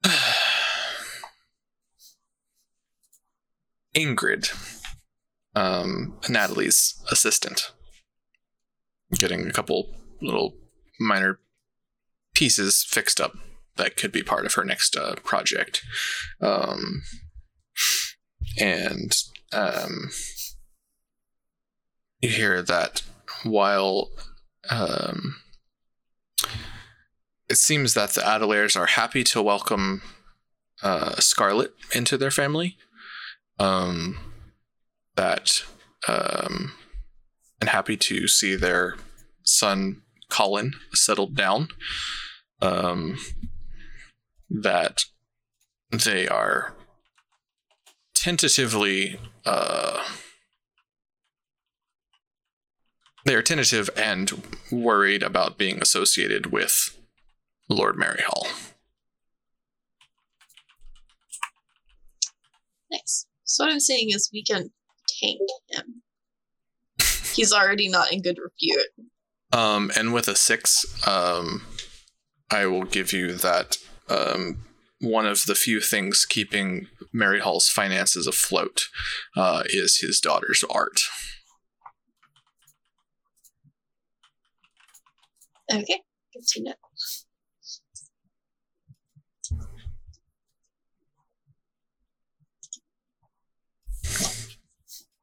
[3.96, 4.52] Ingrid
[5.56, 7.72] um, Natalie's assistant,
[9.14, 9.90] getting a couple
[10.22, 10.56] little
[11.00, 11.40] minor
[12.36, 13.34] pieces fixed up
[13.78, 15.84] that could be part of her next uh, project.
[16.42, 17.02] Um,
[18.60, 19.16] and
[19.52, 20.10] um,
[22.22, 23.04] you hear that
[23.50, 24.10] while
[24.70, 25.38] um,
[27.50, 30.02] it seems that the Adelairs are happy to welcome
[30.84, 32.78] uh, Scarlet into their family.
[33.60, 34.18] Um,
[35.16, 35.64] that
[36.08, 36.74] um,
[37.60, 38.96] and happy to see their
[39.44, 41.70] son Colin settled down.
[42.62, 43.18] Um,
[44.50, 45.06] that
[45.92, 46.74] they are
[48.14, 50.04] tentatively uh,
[53.28, 56.98] they are tentative and worried about being associated with
[57.68, 58.48] Lord Maryhall.
[62.90, 63.28] Nice.
[63.44, 64.72] So what I'm saying is we can
[65.22, 66.04] tank him.
[67.34, 68.88] He's already not in good repute.
[69.52, 71.64] Um, and with a six, um,
[72.50, 73.78] I will give you that
[74.10, 74.64] um,
[75.02, 78.84] one of the few things keeping Mary Hall's finances afloat
[79.36, 81.02] uh, is his daughter's art.
[85.72, 86.02] Okay,
[86.34, 86.74] good to know.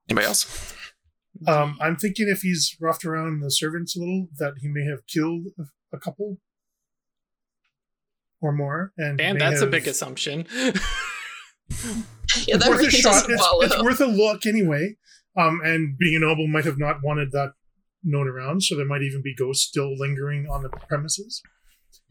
[0.08, 0.74] Anybody else?
[1.46, 5.06] Um, I'm thinking if he's roughed around the servants a little, that he may have
[5.06, 5.64] killed a,
[5.96, 6.38] a couple
[8.40, 8.92] or more.
[8.98, 10.46] And Damn, may that's a big assumption.
[12.46, 13.26] Yeah, that worth really a shot.
[13.28, 14.96] It's, it's worth a look anyway.
[15.36, 17.52] Um, and being a noble might have not wanted that
[18.04, 21.42] known around, so there might even be ghosts still lingering on the premises.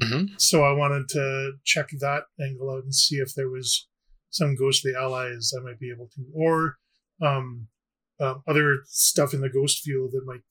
[0.01, 0.39] Mhm.
[0.41, 3.87] So I wanted to check that angle out and see if there was
[4.31, 6.77] some ghostly allies I might be able to, or
[7.21, 7.67] um,
[8.19, 10.41] uh, other stuff in the ghost field that might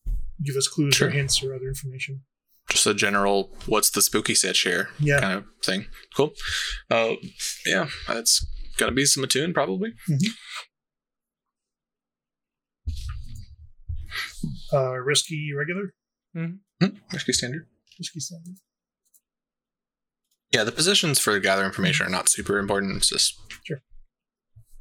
[0.44, 1.09] give us clues Sure.
[1.09, 2.22] or hints or other information.
[2.70, 5.20] Just a general, what's the spooky set share Yeah.
[5.20, 5.87] kind of thing.
[6.16, 6.33] Cool.
[6.88, 7.14] Uh,
[7.66, 8.46] yeah, that's
[8.78, 9.92] got to be some attune, probably.
[14.73, 15.92] Uh, risky regular,
[16.35, 16.56] Hmm?
[17.13, 17.67] Risky standard.
[17.98, 18.56] risky standard.
[20.52, 22.96] Yeah, the positions for gather information are not super important.
[22.96, 23.83] It's just Sure.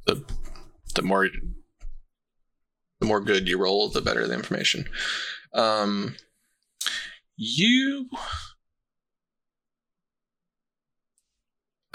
[0.06, 0.24] the
[0.94, 1.28] the more
[3.00, 4.88] the more good you roll, the better the information.
[5.54, 6.16] Um,
[7.36, 8.08] you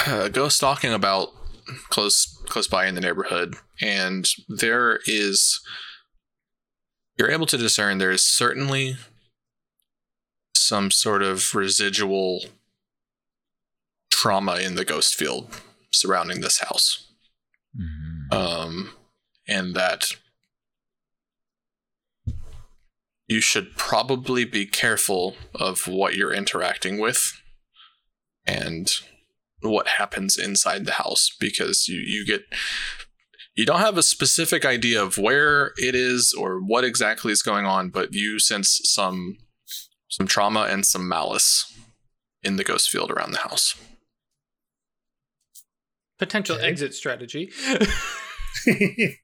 [0.06, 1.30] uh, go stalking about
[1.90, 5.60] close close by in the neighborhood, and there is
[7.18, 8.96] you're able to discern there is certainly
[10.56, 12.42] some sort of residual
[14.12, 15.62] trauma in the ghost field
[15.92, 17.06] surrounding this house
[17.76, 18.34] Mhm.
[18.34, 18.96] um,
[19.48, 20.12] and that
[23.28, 27.42] you should probably be careful of what you're interacting with
[28.46, 28.90] and
[29.62, 32.46] what happens inside the house because you you get
[33.58, 37.66] you don't have a specific idea of where it is or what exactly is going
[37.66, 39.38] on, but you sense some
[40.08, 41.74] some trauma and some malice
[42.44, 43.76] in the ghost field around the house.
[46.18, 46.68] Potential Okay.
[46.68, 47.52] exit strategy.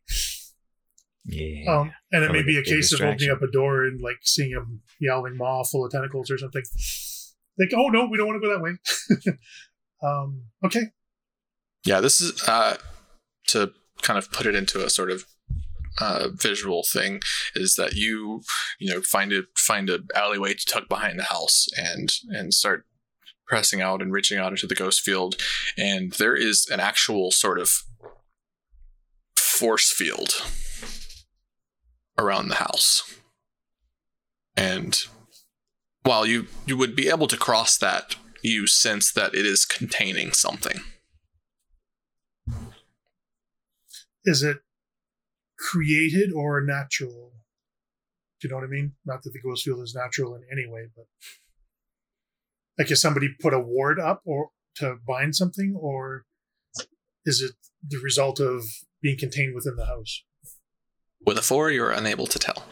[1.26, 1.74] Yeah.
[1.74, 4.18] um, and it may be a a case of opening up a door and like
[4.24, 4.60] seeing a
[5.00, 6.62] yowling maw full of tentacles or something.
[7.58, 9.38] Like, oh no, we don't want to go that way.
[10.04, 10.88] um, okay.
[11.86, 12.76] Yeah, this is uh,
[13.48, 13.72] to
[14.04, 15.26] kind of put it into a sort of
[16.00, 17.22] uh, visual thing
[17.56, 18.42] is that you
[18.80, 22.86] you know find a find a alleyway to tuck behind the house and and start
[23.46, 25.36] pressing out and reaching out into the ghost field.
[25.78, 27.70] And there is an actual sort of
[29.38, 30.34] force field
[32.18, 33.04] around the house.
[34.56, 35.00] And
[36.04, 40.34] while you you would be able to cross that you sense that it is containing
[40.34, 40.82] something
[44.26, 44.58] Is it
[45.58, 47.32] created or natural?
[48.40, 48.94] Do you know what I mean?
[49.06, 51.06] Not that the ghost field is natural in any way, but
[52.78, 56.26] like if somebody put a ward up or to bind something, or
[57.26, 57.52] is it
[57.88, 58.64] the result of
[59.02, 60.24] being contained within the house?
[61.26, 62.66] With a four, you're unable to tell.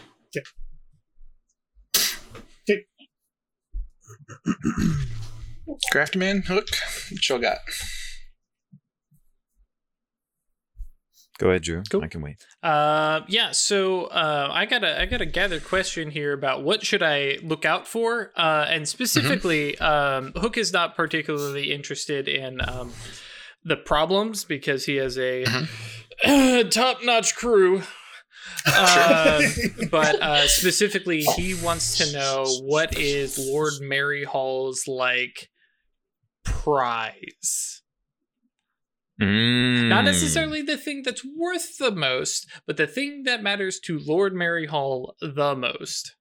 [5.91, 6.70] Crafty man, hook.
[7.12, 7.60] What y'all got?
[11.42, 11.82] Go ahead, Drew.
[11.89, 12.04] Cool.
[12.04, 12.46] I can wait.
[12.62, 13.50] Uh, yeah.
[13.50, 17.39] So uh, I got a I got a gathered question here about what should I
[17.42, 22.94] look out for, uh, and specifically, um, Hook is not particularly interested in um,
[23.64, 25.44] the problems because he has a
[26.70, 27.82] top notch crew.
[28.66, 29.42] Uh,
[29.89, 35.50] but uh, specifically, he wants to know what is Lord Maryhall's like
[36.44, 37.81] prize.
[39.22, 39.88] Mm.
[39.88, 44.34] Not necessarily the thing that's worth the most, but the thing that matters to Lord
[44.34, 46.16] Maryhall the most.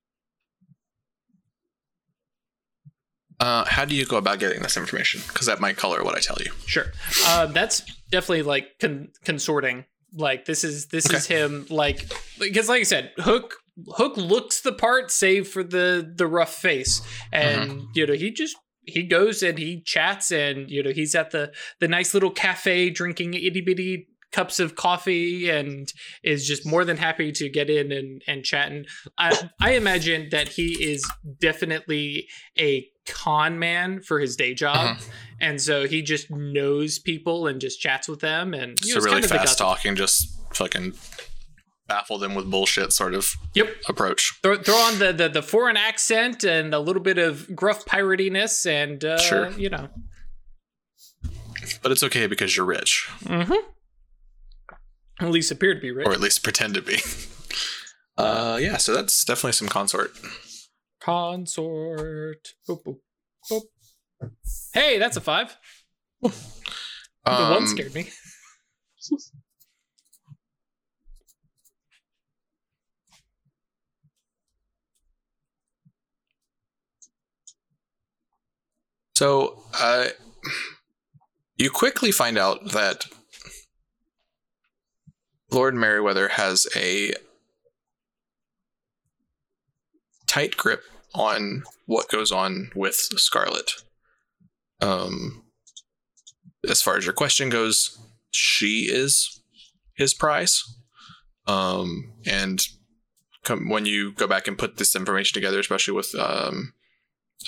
[3.40, 5.22] Uh, how do you go about getting this information?
[5.26, 6.52] Because that might color what I tell you.
[6.66, 6.92] Sure,
[7.26, 7.80] uh, that's
[8.10, 9.86] definitely like con- consorting.
[10.12, 11.64] Like this is this is him.
[11.70, 13.54] Like because, like I said, Hook
[13.94, 17.00] Hook looks the part, save for the the rough face,
[17.32, 18.56] and you know he just
[18.90, 22.90] he goes and he chats, and you know he's at the the nice little cafe
[22.90, 27.92] drinking itty bitty cups of coffee and is just more than happy to get in
[27.92, 28.70] and and chat.
[28.70, 28.86] And
[29.18, 31.08] I, I imagine that he is
[31.40, 32.28] definitely
[32.58, 34.76] a con man for his day job.
[34.76, 35.10] Uh-huh.
[35.40, 38.54] and so he just knows people and just chats with them.
[38.54, 40.92] And you know, so it's really kind of fast talking, just fucking
[41.90, 43.68] baffle them with bullshit sort of Yep.
[43.88, 44.38] approach.
[44.42, 48.64] Throw, throw on the, the the foreign accent and a little bit of gruff piratiness
[48.64, 49.50] and uh, Sure.
[49.58, 49.88] you know.
[51.82, 53.54] But it's okay because you're rich, Mm-hmm.
[55.24, 56.06] At least appear to be rich.
[56.06, 56.98] or at least pretend to be.
[58.18, 60.10] Uh, yeah, so that's definitely some consort.
[61.00, 62.48] Consort.
[62.68, 62.98] Boop, boop,
[63.50, 63.62] boop.
[64.74, 65.56] Hey, that's a five.
[66.20, 66.30] The
[67.24, 68.10] Um, one scared me.
[79.20, 80.06] So, uh,
[81.58, 83.04] you quickly find out that
[85.50, 87.12] Lord Merriweather has a
[90.26, 93.82] tight grip on what goes on with Scarlet.
[94.80, 95.44] Um,
[96.66, 97.98] as far as your question goes,
[98.30, 99.42] she is
[99.96, 100.64] his prize.
[101.46, 102.66] Um, and
[103.44, 106.72] come, when you go back and put this information together, especially with um,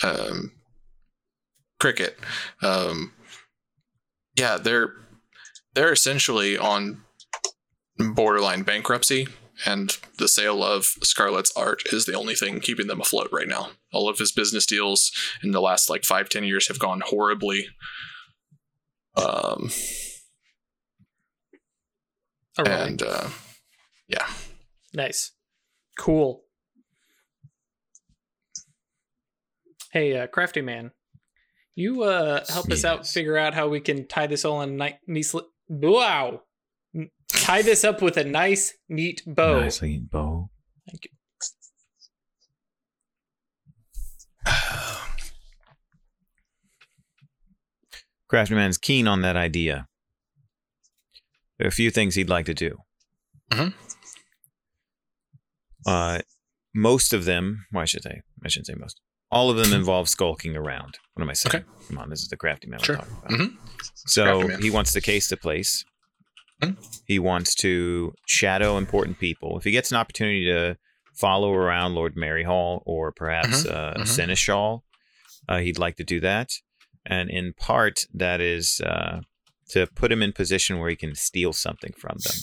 [0.03, 0.53] um,
[1.83, 2.17] cricket
[2.63, 3.13] um
[4.39, 4.93] yeah they're
[5.75, 7.03] they're essentially on
[8.15, 9.27] borderline bankruptcy
[9.67, 13.71] and the sale of Scarlett's art is the only thing keeping them afloat right now
[13.93, 15.11] all of his business deals
[15.43, 17.67] in the last like five ten years have gone horribly
[19.17, 19.71] um
[22.59, 22.69] right.
[22.69, 23.29] and uh
[24.09, 24.27] yeah
[24.95, 25.33] Nice.
[25.99, 26.43] Cool.
[29.93, 30.93] Hey, uh, crafty man,
[31.75, 34.99] you uh, help us out figure out how we can tie this all in ni-
[35.07, 35.35] nice.
[35.35, 36.43] li- Wow.
[37.29, 39.61] Tie this up with a nice, neat bow.
[39.61, 40.51] Nicely bow.
[40.87, 41.11] Thank you.
[48.29, 49.87] Craftsman's keen on that idea.
[51.59, 52.79] There are a few things he'd like to do.
[53.51, 53.75] Mhm.
[55.87, 56.21] Uh,
[56.75, 59.01] most of them, well, I should say, I shouldn't say most.
[59.33, 60.99] All of them involve skulking around.
[61.15, 61.65] What am I saying?
[61.65, 61.65] Okay.
[61.89, 62.97] Come on, this is the crafty man Sure.
[62.97, 63.41] we're talking about.
[63.41, 63.57] Mhm.
[63.95, 64.63] So man.
[64.63, 65.85] he wants to case the place.
[66.63, 66.77] Mhm.
[67.07, 69.59] He wants to shadow important people.
[69.59, 70.77] If he gets an opportunity to
[71.15, 74.07] follow around Lord Maryhall or perhaps uh, mhm.
[74.07, 74.85] Seneschal,
[75.49, 76.51] uh, he'd like to do that.
[77.05, 79.23] And in part, that is uh,
[79.71, 82.37] to put him in position where he can steal something from them.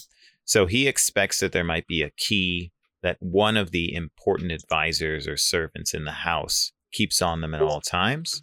[0.43, 2.71] So he expects that there might be a key
[3.03, 7.61] that one of the important advisors or servants in the house keeps on them at
[7.61, 8.41] all times.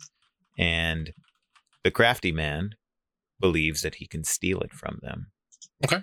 [0.59, 1.13] And
[1.85, 2.71] the crafty man
[3.41, 5.27] believes that he can steal it from them.
[5.85, 6.03] Okay.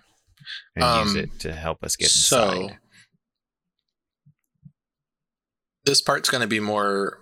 [0.76, 2.78] And use Um, it to help us get so inside.
[5.86, 7.20] this part's going to be more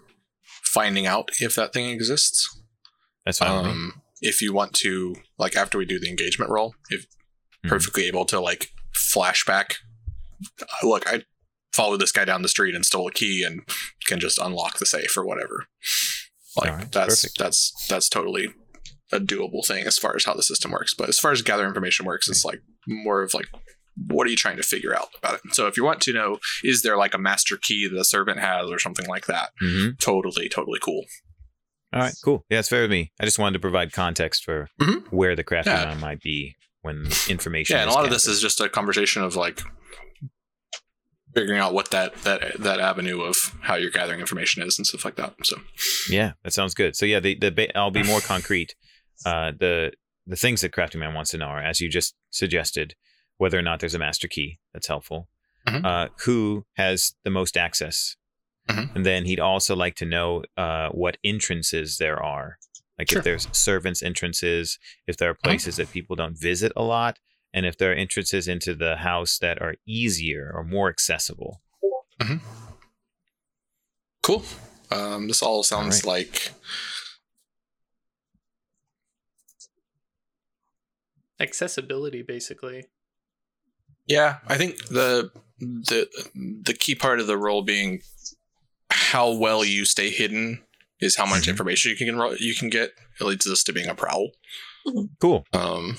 [0.63, 2.47] finding out if that thing exists.
[3.25, 3.65] That's fine.
[3.65, 7.05] Um, if you want to, like, after we do the engagement roll, if
[7.63, 7.69] Mhm.
[7.69, 9.75] perfectly able to like flashback,
[10.61, 11.23] uh, look, I
[11.73, 13.61] followed this guy down the street and stole a key and
[14.05, 15.65] can just unlock the safe or whatever.
[16.57, 17.39] Like Alright, that's perfect.
[17.39, 18.49] that's that's totally
[19.13, 20.93] a doable thing as far as how the system works.
[20.93, 23.47] But as far as gather information works, it's like more of like
[24.07, 25.41] what are you trying to figure out about it?
[25.53, 28.39] So if you want to know, is there like a master key that a servant
[28.39, 29.49] has or something like that?
[29.61, 29.99] Mhm.
[29.99, 31.03] Totally, totally cool.
[31.93, 32.45] All right, cool.
[32.49, 33.11] Yeah, it's fair with me.
[33.19, 35.07] I just wanted to provide context for Mhm.
[35.11, 35.97] where the crafting Yeah.
[35.99, 37.75] might be when information.
[37.75, 39.61] Yeah, and a lot of this is just a conversation of like
[41.33, 45.05] figuring out what that that that avenue of how you're gathering information is and stuff
[45.05, 45.33] like that.
[45.43, 45.57] So
[46.09, 46.95] Yeah, that sounds good.
[46.95, 48.75] So yeah, the the I'll be more concrete.
[49.23, 49.91] Uh, the
[50.25, 52.95] the things that Crafty Man wants to know are, as you just suggested,
[53.37, 54.57] whether or not there's a master key.
[54.73, 55.29] That's helpful.
[55.67, 55.85] Mhm.
[55.85, 58.15] Uh, who has the most access?
[58.67, 58.95] Mhm.
[58.95, 62.57] And then he'd also like to know uh, what entrances there are.
[62.97, 63.19] Like Sure.
[63.19, 67.19] if there's servants' entrances, if there are places that people don't visit a lot,
[67.53, 71.61] and if there are entrances into the house that are easier or more accessible.
[74.23, 74.43] cool.
[74.91, 76.51] Um, this all sounds All like
[81.39, 82.85] Accessibility, basically.
[84.05, 84.37] yeah.
[84.47, 86.07] I think the the
[86.63, 88.01] the key part of the roll being
[88.91, 90.61] how well you stay hidden
[90.99, 91.49] is how much Mhm.
[91.49, 92.91] information you can you can get.
[93.19, 94.31] It leads us to being a prowl.
[95.19, 95.45] Cool.
[95.53, 95.97] Um,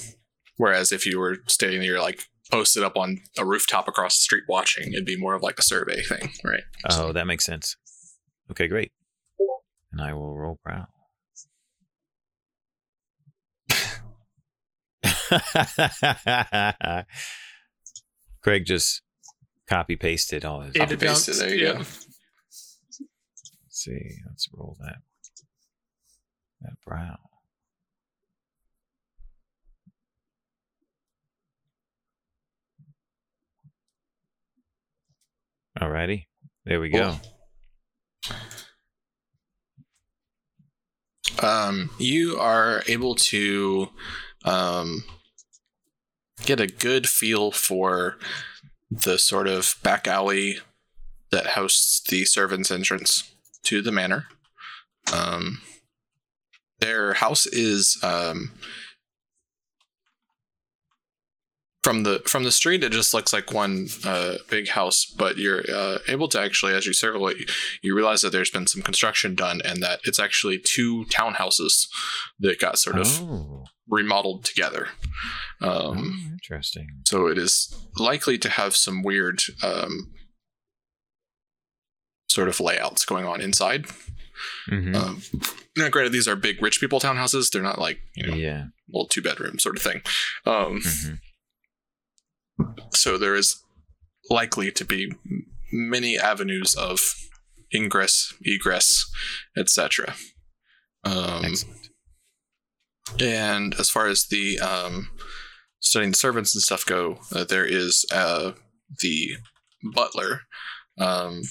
[0.57, 4.45] whereas if you were staying there, like posted up on a rooftop across the street
[4.49, 6.63] watching, it'd be more of like a survey thing, right?
[6.91, 7.77] Oh, that makes sense.
[8.51, 8.93] Okay, great.
[9.93, 10.87] And I will roll prowl.
[18.43, 19.03] Craig just
[19.69, 20.75] copy pasted all his.
[20.75, 21.73] Data Copy paste it, dumps, there you yeah.
[21.73, 21.79] go.
[21.79, 22.09] Let's
[23.71, 24.19] see.
[24.29, 24.97] Let's roll that.
[26.61, 27.17] That brow.
[35.83, 36.27] Alrighty.
[36.65, 37.17] There we go.
[41.43, 43.89] Um, you are able to
[44.45, 45.03] um,
[46.45, 48.17] get a good feel for
[48.93, 50.59] the sort of back alley
[51.33, 53.33] that hosts the servants' entrance
[53.65, 54.27] to the manor.
[55.13, 55.63] Um,
[56.79, 58.53] their house is um,
[61.83, 62.85] from the from the street.
[62.85, 66.87] It just looks like one uh, big house, but you're uh, able to actually, as
[66.87, 67.51] you circle it,
[67.83, 71.89] you realize that there's been some construction done, and that it's actually two townhouses
[72.41, 74.89] that got sort of Oh, remodeled together.
[75.61, 76.89] Um, oh, interesting.
[77.07, 80.13] so it is likely to have some weird um,
[82.29, 83.87] sort of layouts going on inside.
[84.71, 84.95] Mhm.
[84.97, 85.23] Um,
[85.77, 87.51] now, granted, these are big rich people townhouses.
[87.51, 88.65] They're not like you know yeah.
[88.89, 90.03] little two bedroom sort of thing.
[90.47, 91.19] Um, Mhm.
[92.91, 93.63] So there is
[94.31, 95.13] likely to be
[95.73, 97.01] many avenues of
[97.75, 99.11] ingress, egress,
[99.57, 100.15] etc.
[101.05, 101.89] Um, Excellent.
[103.21, 105.11] And as far as the um,
[105.81, 108.53] studying the servants and stuff go, uh, there is uh,
[109.01, 109.33] the
[109.95, 110.43] butler.
[110.99, 111.43] Um,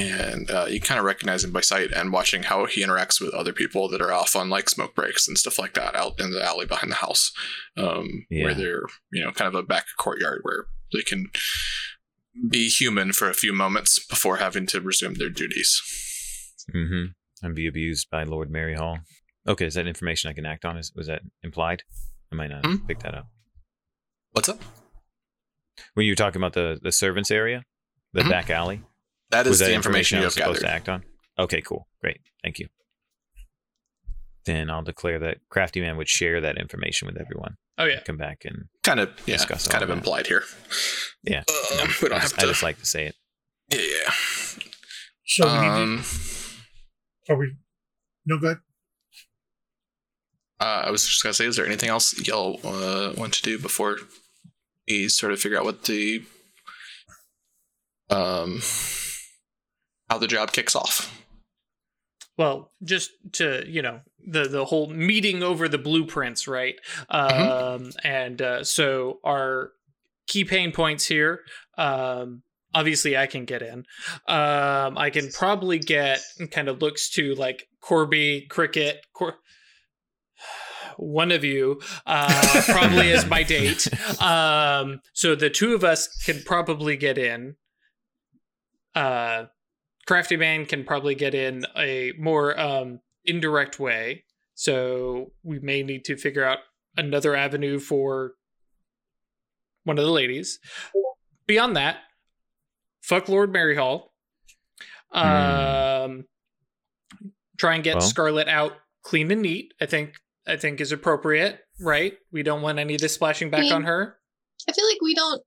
[0.00, 3.34] and uh, you kind of recognize him by sight and watching how he interacts with
[3.34, 6.30] other people that are off on like smoke breaks and stuff like that out in
[6.32, 7.32] the alley behind the house,
[7.76, 8.44] um, Yeah.
[8.44, 8.82] where they're
[9.12, 11.30] you know kind of a back courtyard where they can
[12.48, 15.80] be human for a few moments before having to resume their duties.
[16.74, 17.12] Mm-hmm.
[17.42, 18.98] And be abused by Lord Maryhall.
[19.48, 20.76] Okay, is that information I can act on?
[20.76, 21.82] Is was that implied?
[22.32, 22.76] I might not Hmm?
[22.86, 23.26] pick that up.
[24.32, 24.60] What's up?
[25.94, 27.64] When you were talking about the the servants area,
[28.12, 28.30] the Mhm.
[28.30, 28.82] back alley,
[29.30, 30.68] That is that the information I you was have supposed gathered.
[30.70, 31.04] to act on?
[31.38, 32.68] Okay, cool, great, thank you.
[34.46, 37.56] then I'll declare that Crafty Man would share that information with everyone.
[37.78, 38.00] Oh yeah.
[38.00, 39.96] Come back and Kind of, yeah, Discuss kind of that.
[39.98, 40.42] implied here.
[41.22, 43.14] Yeah, Uh, no, we don't I, have just, I just like to say it.
[43.70, 44.12] yeah.
[45.26, 46.02] So we need Um,
[47.26, 47.54] to, are we?
[48.26, 48.58] No, good.
[50.60, 53.58] uh, I was just gonna say, is there anything else y'all uh, want to do
[53.58, 53.98] before
[54.88, 56.24] we sort of figure out what the
[58.10, 58.60] um
[60.10, 61.16] how the job kicks off?
[62.36, 66.74] Well, just to you know the the whole meeting over the blueprints, right?
[67.10, 67.84] Mm-hmm.
[67.84, 69.72] Um, and uh, so our
[70.26, 71.40] key pain points here.
[71.78, 72.42] Um,
[72.74, 73.84] obviously, I can get in.
[74.26, 79.38] Um, I can probably get kind of looks to like Corby, Cricket, Cor-
[80.96, 83.88] one of you uh, probably is my date.
[84.20, 87.56] Um, so the two of us can probably get in.
[88.94, 89.44] Uh,
[90.10, 94.24] Crafty Man can probably get in a more um, indirect way.
[94.56, 96.58] So we may need to figure out
[96.96, 98.32] another avenue for
[99.84, 100.58] one of the ladies.
[101.46, 101.98] Beyond that,
[103.02, 104.08] fuck Lord Maryhall.
[105.12, 106.24] Um,
[107.56, 108.72] try and get Well- Scarlet out
[109.04, 109.74] clean and neat.
[109.80, 112.14] I think I think is appropriate, right?
[112.32, 113.74] We don't want any of this splashing back Yeah.
[113.74, 114.18] on her.
[114.68, 115.40] I feel like we don't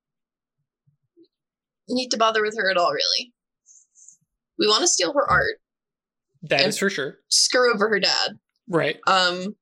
[1.90, 3.33] need to bother with her at all, really.
[4.60, 5.56] We want to steal her art,
[6.44, 7.18] That is for sure.
[7.30, 8.38] screw over her dad.
[8.70, 9.00] Right.
[9.08, 9.56] Um,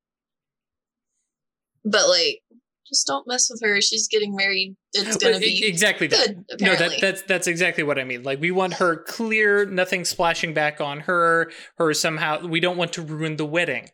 [1.84, 2.40] but like,
[2.88, 3.80] just don't mess with her.
[3.80, 4.76] She's getting married.
[4.92, 6.46] It's gonna But be exactly that.
[6.48, 6.60] good.
[6.60, 8.22] No, that that's that's exactly what I mean.
[8.22, 11.50] Like we want her clear, nothing splashing back on her.
[11.78, 12.46] Her somehow.
[12.46, 13.88] We don't want to ruin the wedding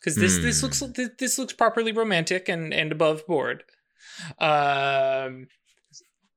[0.00, 0.66] because this this Hmm.
[0.66, 3.64] looks this, this looks properly romantic and and above board.
[4.38, 5.48] Um,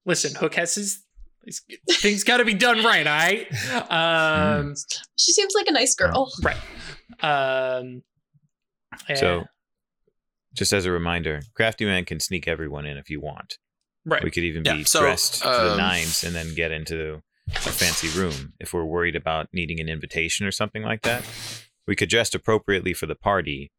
[0.06, 1.05] listen, Hook has his.
[1.46, 1.62] His-
[2.02, 3.92] Things got to be done right, all right?
[3.92, 4.76] Um,
[5.18, 6.32] she seems like a nice girl.
[6.44, 6.58] right.
[7.22, 8.04] Um,
[9.16, 9.46] So,
[10.54, 13.58] just as a reminder, Crafty Man can sneak everyone in if you want.
[14.06, 14.24] right.
[14.24, 17.22] We could even Yeah, be so, dressed to the um, nines and then get into
[17.48, 18.54] a fancy room.
[18.60, 21.26] If we're worried about needing an invitation or something like that,
[21.88, 23.72] we could dress appropriately for the party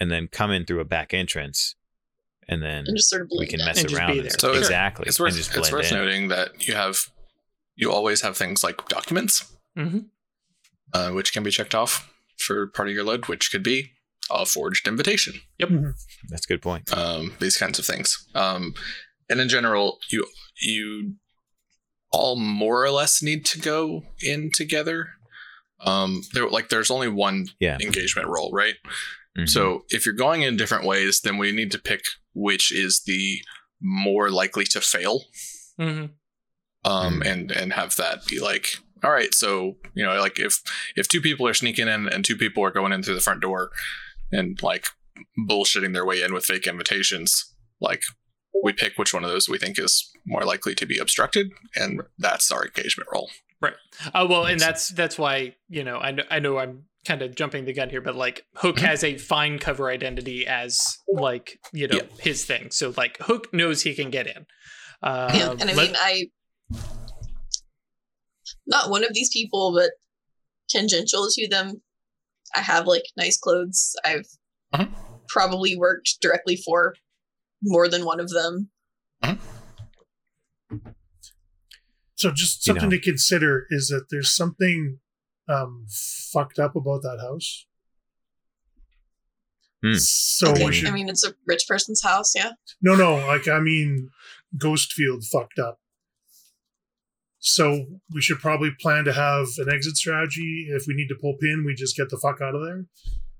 [0.00, 1.76] and then come in through a back entrance
[2.52, 4.12] and then And just sort of we can mess around.
[4.12, 4.36] be and there.
[4.38, 5.04] So it's- exactly.
[5.08, 5.96] It's and worth just it's worth in.
[5.98, 6.96] noting that you have
[7.74, 9.44] you always have things like documents,
[9.76, 10.06] Mhm.
[10.92, 13.92] uh, which can be checked off for part of your load, which could be
[14.30, 15.40] a forged invitation.
[15.58, 15.70] Yep.
[16.28, 16.92] That's a good point.
[16.96, 18.26] um, these kinds of things.
[18.34, 18.74] Um,
[19.28, 20.26] and in general, you
[20.60, 21.14] you
[22.10, 25.08] all more or less need to go in together.
[25.80, 27.78] Um, there like there's only one Yeah.
[27.80, 28.74] engagement roll, right?
[29.38, 29.48] Mhm.
[29.48, 32.02] So if you're going in different ways, then we need to pick
[32.34, 33.42] which is the
[33.80, 35.24] more likely to fail,
[35.78, 36.10] Mhm.
[36.84, 37.26] um, Mm.
[37.26, 40.60] and and have that be like, all right, so you know, like if
[40.96, 43.40] if two people are sneaking in and two people are going in through the front
[43.40, 43.70] door,
[44.30, 44.86] and like
[45.48, 48.02] bullshitting their way in with fake invitations, like
[48.62, 52.02] we pick which one of those we think is more likely to be obstructed, and
[52.18, 53.30] that's our engagement roll.
[53.60, 53.74] Right.
[54.14, 57.34] Oh well, and that's that's why you know I know I know I'm kind of
[57.34, 58.82] jumping the gun here, but like Hook Mhm.
[58.82, 62.06] has a fine cover identity as like you know Yeah.
[62.20, 62.70] his thing.
[62.70, 64.46] So like Hook knows he can get in.
[65.02, 66.30] Um, Yeah, and I mean, I
[68.66, 69.90] not one of these people, but
[70.68, 71.82] tangential to them.
[72.54, 73.94] I have like nice clothes.
[74.04, 74.26] I've
[74.74, 74.94] Mhm.
[75.28, 76.94] probably worked directly for
[77.62, 78.70] more than one of them.
[82.14, 82.96] So just You something know.
[82.96, 85.00] to consider is that there's something
[85.48, 85.86] um,
[86.32, 87.66] fucked up about that house.
[89.82, 89.94] Hmm.
[89.96, 92.32] So okay, we should I mean, it's a rich person's house.
[92.34, 94.10] Yeah, no, no, like I mean,
[94.56, 95.78] Ghostfield fucked up.
[97.40, 100.68] So we should probably plan to have an exit strategy.
[100.70, 102.84] If we need to pull pin, we just get the fuck out of there.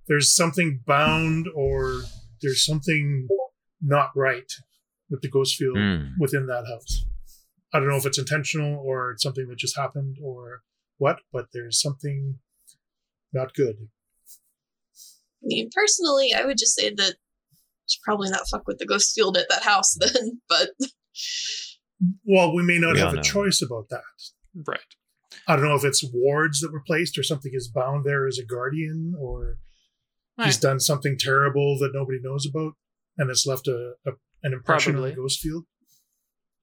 [0.09, 2.03] There's something bound, or
[2.41, 3.29] there's something
[3.81, 4.51] not right
[5.09, 6.13] with the Ghostfield Mm.
[6.19, 7.05] within that house.
[7.73, 10.63] I don't know if it's intentional or it's something that just happened or
[11.03, 12.39] what, but there's something
[13.33, 13.77] not good.
[15.43, 17.15] I mean, personally, I would just say that
[17.89, 20.41] should probably not fuck with the ghost field at that house then.
[20.49, 20.71] But
[22.25, 23.23] Well, we may not We have a know.
[23.23, 24.03] choice about that.
[24.67, 24.81] right.
[25.49, 28.39] I don't know if it's wards that were placed or something is bound there as
[28.39, 29.57] a guardian or
[30.45, 32.75] he's done something terrible that nobody knows about
[33.19, 34.13] and it's left a, a
[34.45, 35.65] an impression on the ghost field.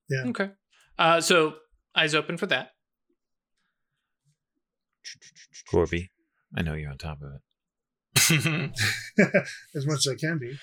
[0.09, 0.23] Yeah.
[0.27, 0.49] Okay.
[0.97, 1.55] Uh, so
[1.95, 2.69] eyes open for that.
[5.69, 6.11] Corby,
[6.55, 7.41] I know you're on top of it.
[9.75, 10.57] as much as I can be.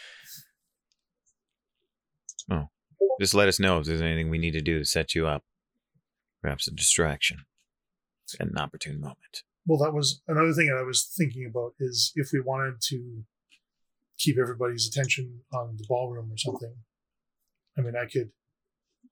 [2.50, 2.68] Oh.
[3.20, 5.42] Just let us know if there's anything we need to do to set you up.
[6.42, 7.44] Perhaps a distraction
[8.38, 9.42] at an opportune moment.
[9.66, 13.24] Well, that was another thing that I was thinking about is if we wanted to
[14.18, 16.74] keep everybody's attention on the ballroom or something.
[17.76, 18.30] I mean, I could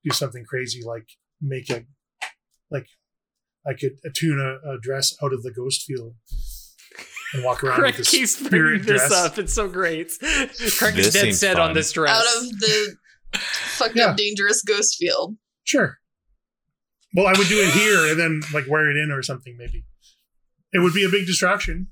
[0.02, 1.08] do something crazy like
[1.40, 1.84] make a
[2.70, 2.88] like
[3.66, 6.14] I could attune a, a dress out of the ghost field
[7.32, 9.12] and walk around Craig with a keeps spirit bringing this dress.
[9.12, 9.38] up.
[9.38, 10.12] It's so great.
[10.20, 11.70] Craig This is dead seems set fun.
[11.70, 12.16] on this dress.
[12.16, 12.96] Out of the
[13.40, 14.06] fucked Yeah.
[14.10, 15.36] up dangerous ghost field.
[15.64, 15.98] Sure.
[17.14, 19.56] Well, I would do it here and then like wear it in or something.
[19.56, 19.84] Maybe
[20.72, 21.88] it would be a big distraction.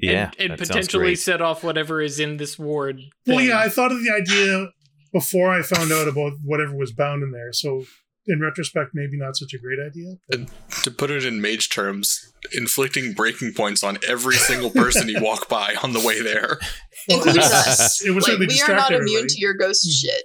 [0.00, 1.18] Yeah, and, and that sounds potentially great.
[1.18, 3.00] set off whatever is in this ward.
[3.26, 3.48] Well, thing.
[3.48, 4.68] yeah, I thought of the idea
[5.12, 7.52] before I found out about whatever was bound in there.
[7.52, 7.84] So,
[8.28, 10.14] in retrospect, maybe not such a great idea.
[10.28, 15.20] but- To put it in mage terms, inflicting breaking points on every single person you
[15.20, 16.58] walk by on the way there.
[17.08, 18.02] Including us.
[18.06, 19.28] It would Like, certainly we are distract not immune everybody.
[19.34, 20.22] to your ghost shit.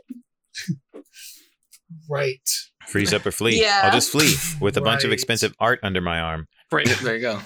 [2.10, 2.50] Right.
[2.88, 3.62] freeze up or flee.
[3.62, 3.82] Yeah.
[3.84, 6.48] I'll just flee with a bunch of expensive art under my arm.
[6.72, 6.86] right.
[7.02, 7.40] There you go.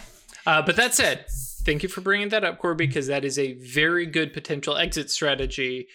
[0.45, 1.26] Uh, but that said,
[1.64, 5.12] thank you for bringing that up, Corby, because that is a very good potential exit
[5.12, 5.88] strategy.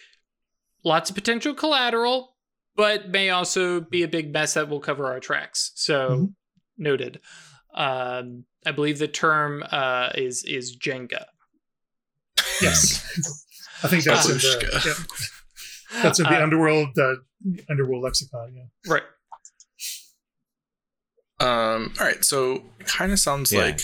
[0.85, 2.32] Lots of potential collateral,
[2.75, 5.71] but may also be a big mess that will cover our tracks.
[5.75, 6.33] So Mhm.
[6.77, 7.19] noted.
[7.73, 11.25] Um, I believe the term uh, is is Jenga.
[12.61, 13.01] Yes.
[13.83, 17.15] I think that's in the, yeah, that's in the Uh, underworld uh,
[17.69, 18.55] underworld lexicon.
[18.55, 18.93] Yeah.
[18.93, 19.03] right.
[21.39, 23.61] Um, all right, so it kind of sounds Yeah.
[23.61, 23.81] like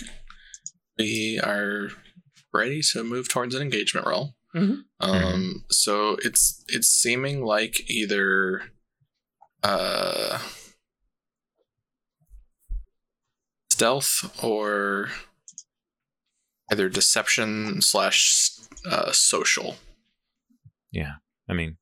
[0.97, 1.89] we are
[2.53, 4.35] ready to move towards an engagement roll.
[4.55, 4.83] Mhm.
[4.99, 8.71] Um, so it's it's seeming like either
[9.63, 10.39] uh
[13.69, 15.09] stealth or
[16.71, 18.51] either deception slash
[18.89, 19.75] uh, social.
[20.91, 21.13] Yeah.
[21.49, 21.77] I mean,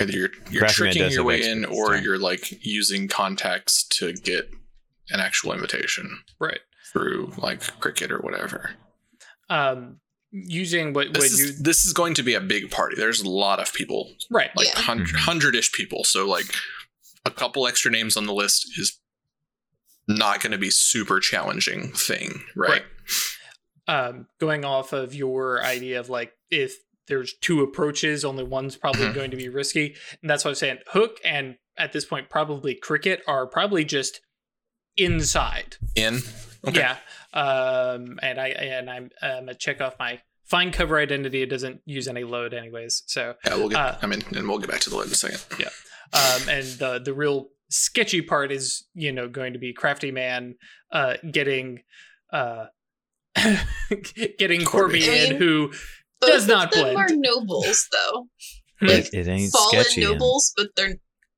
[0.00, 2.02] Either you're you're Crafty tricking your way in, or so.
[2.02, 4.50] you're like using contacts to get
[5.08, 6.58] an actual invitation Right.
[6.92, 8.72] through like cricket or whatever.
[9.48, 10.00] Um,
[10.32, 12.94] using what, what This you is, this is going to be a big party.
[12.96, 14.50] There's a lot of people, right.
[14.54, 14.80] like Yeah.
[14.82, 15.16] hun- Mhm.
[15.16, 16.04] hundred-ish people.
[16.04, 16.46] So like
[17.26, 18.98] a couple extra names on the list is
[20.08, 22.82] not going to be super challenging thing, right?
[23.88, 26.74] um, going off of your idea of like if
[27.08, 29.14] there's two approaches, only one's probably Mhm.
[29.14, 30.78] going to be risky, and that's what I'm saying.
[30.88, 34.20] Hook and at this point probably cricket are probably just
[34.96, 35.76] inside.
[35.94, 36.20] In
[36.66, 36.80] Okay.
[36.80, 36.96] Yeah,
[37.32, 41.42] um, and I and I'm um, check off my find cover identity.
[41.42, 43.78] It doesn't use any load anyways, so yeah, we'll get.
[43.78, 45.44] Uh, I mean, and we'll get back to the load in a second.
[46.12, 50.54] Um, and the the real sketchy part is you know going to be crafty man
[50.92, 51.80] uh, getting
[52.32, 52.66] uh,
[54.38, 55.00] getting Corby.
[55.04, 55.68] Corby, I in mean, who
[56.20, 57.10] Both Does not of them blend.
[57.10, 58.26] are nobles, though.
[58.80, 58.86] Hmm.
[58.86, 60.02] Like, it ain't fallen sketchy.
[60.04, 60.96] and- nobles, but they're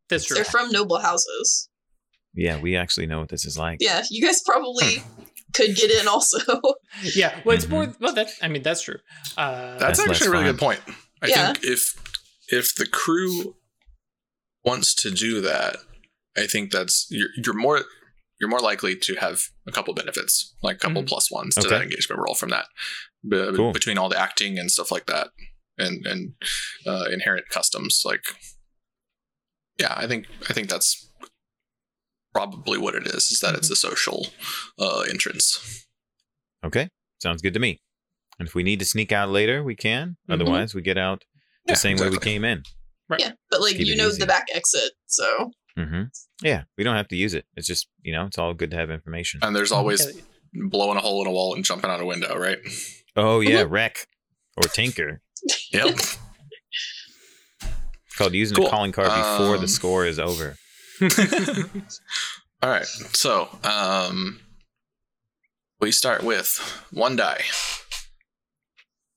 [0.08, 0.36] that's true.
[0.36, 1.68] they're from noble houses.
[2.34, 3.78] yeah, we actually know what this is like.
[3.80, 5.02] Yeah, you guys probably
[5.54, 6.38] could get in also.
[7.02, 7.70] Yeah, well, it's Mhm.
[7.70, 7.94] more.
[8.00, 8.98] Well, that I mean that's true.
[9.36, 10.52] Uh, That's, That's actually a really fun.
[10.52, 10.80] good point.
[11.22, 11.52] I Yeah.
[11.52, 11.94] think if
[12.48, 13.54] if the crew
[14.68, 15.76] wants to do that,
[16.36, 17.80] I think that's you're, you're more
[18.40, 21.08] you're more likely to have a couple benefits, like a couple Mhm.
[21.08, 21.70] plus ones to Okay.
[21.70, 22.66] that engagement roll from that,
[23.28, 23.72] Be- Cool.
[23.72, 25.28] between all the acting and stuff like that,
[25.76, 26.34] and and
[26.86, 28.02] uh, inherent customs.
[28.04, 28.24] Like,
[29.80, 31.10] yeah, I think I think that's
[32.32, 33.30] probably what it is.
[33.32, 34.26] Is that it's a social
[34.78, 35.86] uh, entrance.
[36.64, 36.88] Okay,
[37.22, 37.80] sounds good to me.
[38.38, 40.16] And if we need to sneak out later, we can.
[40.28, 40.34] Mhm.
[40.34, 41.24] Otherwise, we get out
[41.66, 42.62] the Yeah, same way we came in.
[43.18, 44.18] Yeah, but like Keep you know easy.
[44.20, 46.04] the back exit, so hmm
[46.42, 47.46] Yeah, we don't have to use it.
[47.56, 49.40] It's just you know, it's all good to have information.
[49.42, 50.22] And there's always yeah,
[50.68, 52.58] blowing a hole in a wall and jumping out a window, right?
[53.16, 54.06] Oh yeah, wreck
[54.56, 55.20] or tinker.
[55.72, 55.94] Yep.
[57.60, 58.66] It's called using Cool.
[58.66, 60.56] a calling card before Um, the score is over.
[62.62, 62.86] All right.
[63.12, 64.40] So, um,
[65.80, 66.58] we start with
[66.90, 67.44] one die.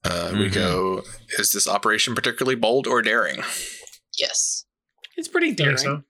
[0.04, 0.54] Uh, We Mhm.
[0.54, 1.04] go.
[1.39, 3.44] Is this operation particularly bold or daring?
[4.22, 4.66] Yes.
[5.18, 5.78] it's pretty daring.
[5.78, 6.04] so.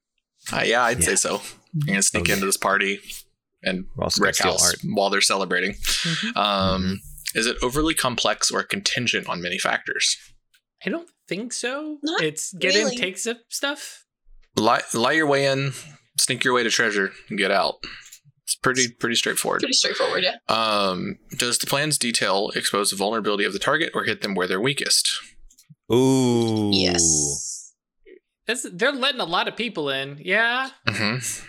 [0.53, 1.05] Uh, yeah, I'd Yeah.
[1.05, 1.41] say so.
[1.73, 2.33] You're gonna sneak Oh, yeah.
[2.35, 2.99] into this party
[3.63, 4.77] and We're also gonna wreck house art.
[4.83, 5.73] while they're celebrating.
[5.73, 6.35] Mhm.
[6.37, 7.01] Um,
[7.33, 10.17] Is it overly complex or contingent on many factors?
[10.85, 11.97] I don't think so.
[12.03, 12.93] Not it's get really.
[12.95, 14.03] in, take some stuff.
[14.57, 15.71] Lie, lie your way in,
[16.19, 17.75] sneak your way to treasure, and get out.
[18.43, 19.61] It's pretty pretty straightforward.
[19.61, 20.37] Pretty straightforward, yeah.
[20.49, 24.47] Um, does the plan's detail expose the vulnerability of the target or hit them where
[24.47, 25.09] they're weakest?
[25.93, 26.69] Ooh.
[26.73, 27.50] Yes.
[28.51, 30.19] That's, they're letting a lot of people in.
[30.21, 30.69] Yeah.
[30.87, 31.45] Mm-hmm.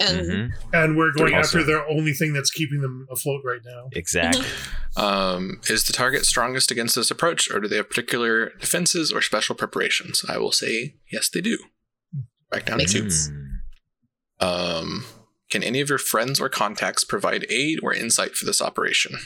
[0.00, 0.52] And Mhm.
[0.72, 3.88] And we're going But after also- the only thing that's keeping them afloat right now.
[3.92, 4.44] Exactly.
[4.96, 9.22] Um, is the target strongest against this approach, or do they have particular defenses or
[9.22, 10.24] special preparations?
[10.28, 11.56] I will say yes, they do.
[12.50, 13.10] Back down Makes to two.
[13.10, 13.30] sense.
[14.40, 15.04] Um,
[15.50, 19.18] can any of your friends or contacts provide aid or insight for this operation?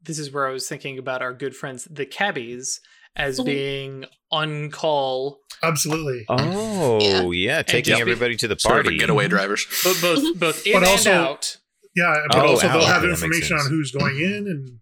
[0.00, 2.80] This is where I was thinking about our good friends, the cabbies,
[3.16, 6.24] as being on call, Absolutely.
[6.28, 8.98] Oh yeah, taking just be- everybody to the Sort of party.
[8.98, 9.66] getaway drivers.
[9.84, 11.56] but both both in But and also- out.
[11.94, 12.86] Yeah, but Oh, also they'll out.
[12.86, 14.78] have Yeah, information on who's going in and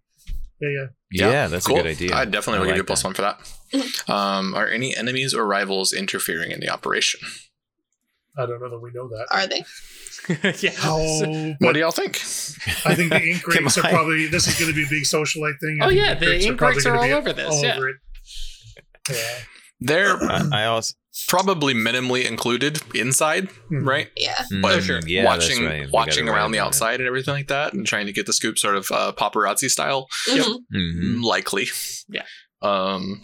[0.61, 1.29] yeah, yeah.
[1.31, 1.77] Yeah, that's cool.
[1.79, 2.15] a good idea.
[2.15, 3.07] I definitely would I give you a like plus that.
[3.09, 3.39] one for that.
[4.09, 7.19] Um, are any enemies or rivals interfering in the operation?
[8.37, 9.27] I don't know that we know that.
[9.29, 9.63] Are they?
[10.67, 10.71] yeah.
[10.83, 12.15] Oh, What do y'all think?
[12.85, 15.03] I think the ink Come rates are probably this is going to be a big
[15.03, 15.79] socialite thing.
[15.81, 17.75] Oh, yeah, the ink probably rates are gonna all over this, all yeah.
[17.75, 17.95] over it.
[19.09, 19.37] Yeah.
[19.83, 20.93] They're I, I also
[21.27, 23.87] probably minimally included inside, Hmm.
[23.87, 24.09] right?
[24.15, 24.35] Yeah.
[24.61, 24.99] But Mm, sure.
[25.07, 25.89] yeah, watching right.
[25.91, 28.33] Watching around the write about outside and everything like that, and trying to get the
[28.33, 30.45] scoop sort of uh, paparazzi style, Yep.
[30.45, 30.55] Mhm.
[30.71, 30.77] it.
[30.77, 31.23] Mhm.
[31.23, 31.67] likely.
[32.09, 32.25] Yeah.
[32.61, 33.21] Um.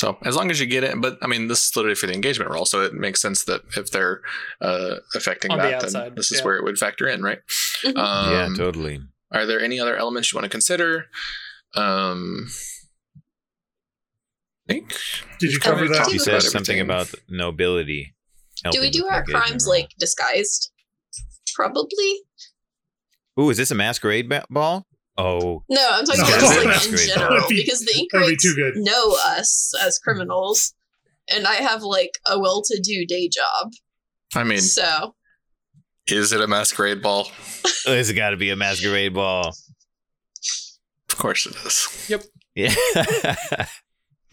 [0.00, 2.12] So as long as you get it, but I mean, this is literally for the
[2.14, 4.20] engagement roll, so it makes sense that if they're
[4.60, 6.44] uh, affecting On the that, then this is yeah.
[6.44, 7.40] where it would factor in, right?
[7.82, 7.96] Mhm.
[7.96, 9.00] Um, yeah, totally.
[9.32, 11.06] Are there any other elements you want to consider?
[11.74, 12.77] Um, I
[14.68, 14.94] think
[15.40, 15.94] Did you cover that?
[15.96, 18.14] talked He about says something about nobility.
[18.70, 20.70] Do we do our crimes like disguised?
[21.54, 22.20] Probably.
[23.40, 24.86] Ooh, is this a masquerade ba- ball?
[25.16, 28.36] Oh, No, I'm talking No, about just like in general be- because the ink be
[28.40, 28.74] too good.
[28.76, 30.74] know us as criminals,
[31.32, 33.72] and I have like a well-to-do day job.
[34.36, 35.14] I mean, So
[36.08, 37.30] is it a masquerade ball?
[37.86, 39.52] it's got to be a masquerade ball.
[41.10, 42.06] Of course it is.
[42.08, 42.22] Yep.
[42.54, 42.74] Yeah.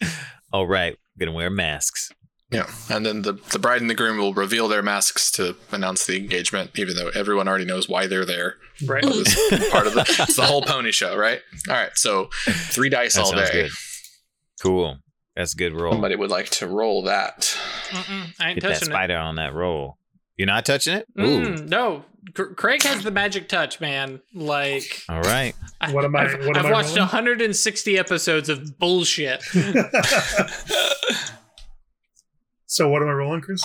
[0.52, 2.10] All right, we're gonna wear masks.
[2.52, 6.06] Yeah, and then the the bride and the groom will reveal their masks to announce
[6.06, 8.54] the engagement, even though everyone already knows why they're there.
[8.86, 9.02] Right.
[9.04, 11.40] It's part of the it's the whole pony show, right?
[11.68, 13.48] All right, so three dice That all day.
[13.52, 13.70] good.
[14.62, 14.98] Cool.
[15.34, 15.92] That's a good roll.
[15.92, 17.58] Somebody would like to roll that.
[17.90, 18.92] Mm-mm, I ain't Get that touching it.
[18.92, 19.98] spider on that roll.
[20.36, 21.06] You're not touching it?
[21.20, 21.22] Ooh.
[21.56, 22.04] Mm, no, Cr-
[22.34, 24.20] Craig has the magic touch, man.
[24.34, 25.54] Like, All right.
[25.90, 27.02] What am I- I've, am I've I watched rolling?
[27.02, 29.42] 160 episodes of bullshit.
[32.66, 33.62] so what am I rolling, Chris?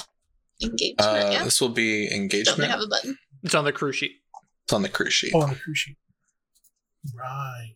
[0.64, 1.02] engagement.
[1.02, 1.44] Uh, yeah.
[1.44, 2.58] This will be engagement.
[2.60, 3.18] Don't they have a button?
[3.44, 4.12] It's on the crew sheet.
[4.66, 5.32] It's on the crew sheet.
[5.34, 5.98] Oh, on the cruise sheet.
[7.18, 7.74] Right.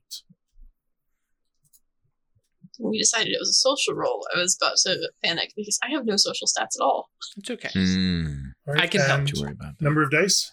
[2.77, 5.89] When we decided it was a social roll, I was about to panic because I
[5.91, 7.09] have no social stats at all.
[7.37, 7.69] It's okay.
[7.69, 8.83] Mm, All right.
[8.83, 9.19] I can help.
[9.21, 9.83] don't you worry about that.
[9.83, 10.51] Number of dice?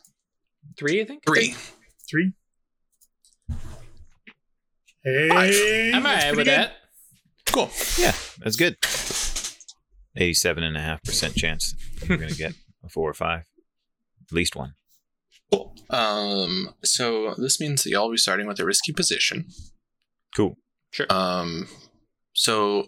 [0.78, 1.24] Three, I think.
[1.26, 1.54] Three.
[2.08, 2.32] Three.
[5.04, 5.30] Hey,
[5.92, 6.58] I'm that's alright with good.
[6.58, 6.72] that.
[7.46, 7.70] Cool.
[7.98, 8.80] Yeah, that's good.
[10.18, 12.54] 87.5% chance that we're going to get
[12.84, 13.44] a four or five.
[14.22, 14.74] At least one.
[15.52, 15.74] Cool.
[15.90, 19.46] Um, so this means that y'all will be starting with a risky position.
[20.36, 20.56] Cool.
[20.90, 21.06] Sure.
[21.10, 21.68] Um,
[22.32, 22.86] so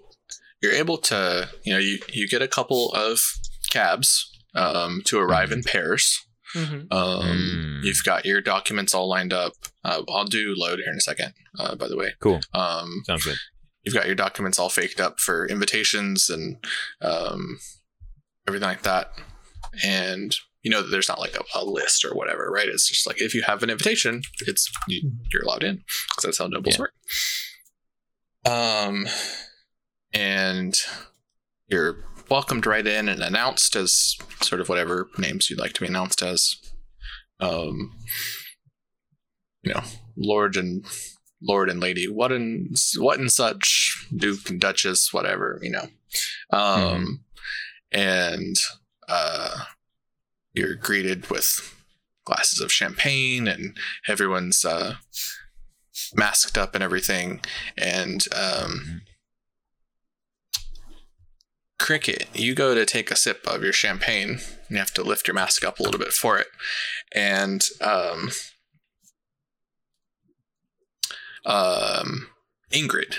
[0.63, 3.21] you're able to, you know, you, you get a couple of
[3.71, 6.24] cabs um, to arrive in pairs.
[6.55, 7.85] Hmm Um, Mm.
[7.85, 9.53] You've got your documents all lined up.
[9.85, 12.15] Uh, I'll do load here in a second, uh, by the way.
[12.21, 12.41] Cool.
[12.55, 13.37] Um, Sounds good.
[13.83, 16.57] you've got your documents all faked up for invitations and
[17.03, 17.59] um,
[18.49, 19.13] everything like that.
[19.85, 22.69] And you know that there's not like a, a list or whatever, right?
[22.69, 25.77] It's just like if you have an invitation, it's you, you're allowed in
[26.09, 26.81] because that's how nobles Yeah.
[26.81, 26.93] work.
[28.47, 29.07] Um,
[30.13, 30.75] and
[31.69, 31.97] you're
[32.29, 36.23] welcomed right in and announced as sort of whatever names you'd like to be announced
[36.23, 36.57] as.
[37.41, 37.93] Um,
[39.63, 39.83] you know,
[40.17, 40.85] Lord and
[41.43, 45.87] Lord and Lady, what and what and such, Duke and Duchess, whatever, you know.
[46.51, 47.25] Um,
[47.93, 48.57] and
[49.09, 49.65] uh,
[50.53, 51.75] you're greeted with
[52.25, 53.77] glasses of champagne, and
[54.09, 54.97] everyone's uh,
[56.15, 57.41] masked up and everything.
[57.77, 59.03] And um,
[61.85, 64.39] Cricket, you go to take a sip of your champagne,
[64.71, 66.47] you have to lift your mask up a little bit for it,
[67.15, 68.31] and um,
[71.45, 72.29] um,
[72.73, 73.17] Ingrid,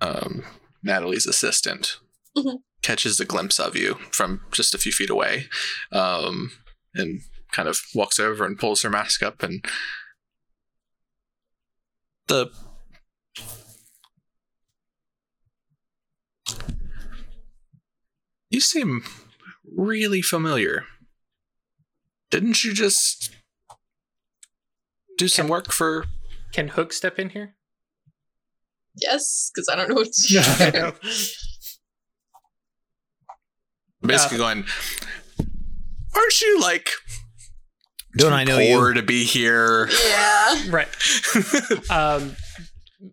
[0.00, 0.44] um,
[0.82, 1.98] Natalie's assistant,
[2.34, 2.62] Mhm.
[2.80, 5.50] catches a glimpse of you from just a few feet away,
[5.92, 6.52] um,
[6.94, 7.20] and
[7.52, 9.62] kind of walks over and pulls her mask up, and
[12.28, 12.46] the
[18.54, 19.02] you seem
[19.76, 20.84] really familiar.
[22.30, 23.30] Didn't you just
[25.18, 26.06] do some work for
[26.52, 27.54] Can Hook step in here?
[28.96, 30.70] Yes, because I don't know what to Yeah.
[30.92, 30.92] do.
[34.06, 34.64] basically going
[36.14, 36.90] aren't you like
[38.18, 38.94] Don't too I know poor you?
[38.94, 40.64] to be here yeah.
[40.68, 40.88] Right.
[41.90, 42.36] Um,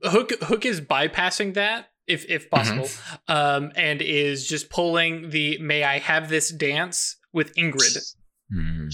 [0.04, 2.88] Hook Hook is bypassing that if if possible,
[3.28, 7.98] um, and is just pulling the "May I have this dance" with Ingrid.
[8.54, 8.94] Mm.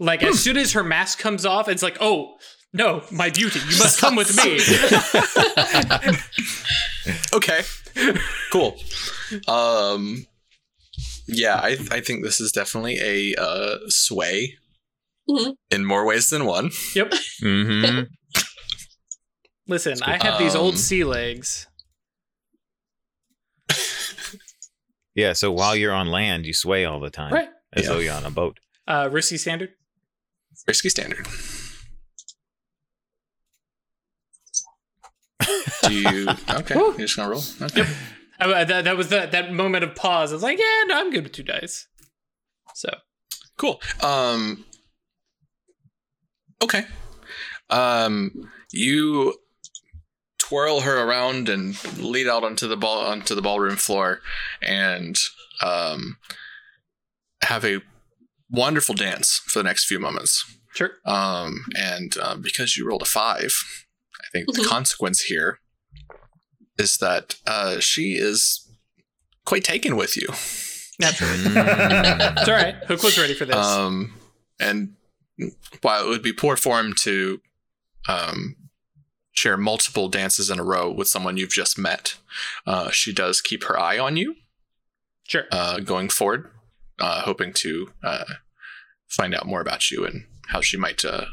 [0.00, 2.36] Like as soon as her mask comes off, it's like, oh
[2.72, 4.58] No, my beauty, you must come with me.
[7.32, 7.62] okay.
[8.52, 8.76] Cool.
[9.48, 10.26] Um
[11.28, 14.54] yeah, I I think this is definitely a uh sway
[15.28, 15.54] Mhm.
[15.70, 16.70] in more ways than one.
[16.94, 17.12] yep.
[17.42, 18.02] Mm-hmm.
[19.66, 21.66] Listen, I have these old Um, sea legs.
[25.16, 25.32] Yeah.
[25.32, 27.48] So while you're on land, you sway all the time, Right.
[27.72, 27.88] as Yeah.
[27.90, 28.58] though you're on a boat.
[28.86, 29.70] Uh, risky standard.
[30.68, 31.26] Risky standard.
[35.82, 36.74] Do you okay?
[36.74, 36.88] Woo.
[36.92, 37.42] You're just gonna roll?
[37.62, 37.86] Okay.
[38.40, 40.32] Uh, that, that was that that moment of pause.
[40.32, 41.86] I was like, yeah, no, I'm good with two dice.
[42.74, 42.90] So
[43.56, 43.80] Cool.
[44.02, 44.64] Um
[46.62, 46.84] Okay.
[47.70, 49.34] Um you
[50.48, 54.20] twirl her around and lead out onto the ball onto the ballroom floor
[54.62, 55.16] and
[55.62, 56.18] um
[57.42, 57.80] have a
[58.50, 60.44] wonderful dance for the next few moments.
[60.74, 60.92] sure.
[61.04, 63.52] Um and uh, because you rolled a 5,
[64.20, 64.68] I think the Mhm.
[64.68, 65.58] consequence here
[66.78, 68.68] is that uh she is
[69.44, 70.28] quite taken with you.
[71.00, 71.38] Naturally.
[72.38, 72.76] It's all right.
[72.88, 73.56] Hook was ready for this.
[73.56, 74.14] Um,
[74.60, 74.94] and
[75.82, 77.40] while it would be poor form to
[78.08, 78.56] um,
[79.36, 82.16] share multiple dances in a row with someone you've just met,
[82.66, 84.34] uh, she does keep her eye on you
[85.28, 85.44] sure.
[85.52, 86.50] uh, going forward,
[87.00, 88.24] uh, hoping to uh,
[89.08, 91.26] find out more about you and how she might uh,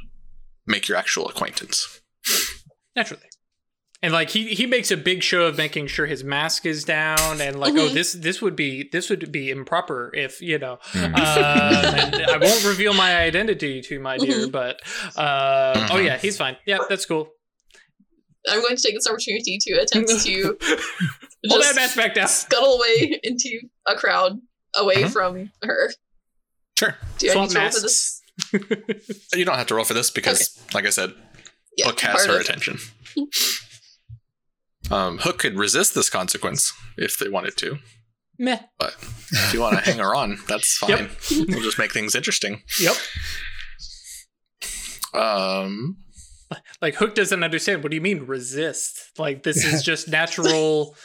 [0.67, 2.01] make your actual acquaintance.
[2.95, 3.23] Naturally.
[4.01, 7.39] And like he he makes a big show of making sure his mask is down
[7.39, 7.93] and like oh Mhm.
[7.93, 11.05] this this would be this would be improper if you know Mhm.
[11.05, 11.15] um,
[12.29, 14.51] I won't reveal my identity to my dear Mhm.
[14.51, 14.81] but
[15.15, 17.31] uh, oh yeah he's fine yeah that's cool
[18.49, 20.57] I'm going to take this opportunity to attempt to
[21.47, 23.49] hold that just back down scuttle away into
[23.87, 24.39] a crowd
[24.75, 25.11] away Mhm.
[25.13, 25.91] from her.
[26.77, 26.97] Sure.
[27.19, 28.21] Do I Swamp need to roll for this?
[29.35, 31.13] You don't have to roll for this because, like I said,
[31.77, 32.77] Yeah, Hook has her of- attention.
[34.91, 37.77] Um, Hook could resist this consequence if they wanted to.
[38.37, 38.95] meh But
[39.31, 40.89] if you want to hang her on, that's fine.
[40.89, 41.11] Yep.
[41.47, 42.63] We'll just make things interesting.
[42.81, 42.95] yep
[45.13, 46.02] Um,
[46.81, 50.95] like Hook doesn't understand what do you mean resist like this is just natural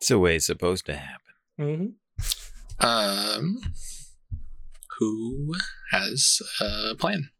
[0.00, 1.20] It's the way it's supposed to happen.
[1.58, 1.94] Mhm.
[2.84, 3.60] um,
[4.98, 5.54] who
[5.90, 7.30] has a plan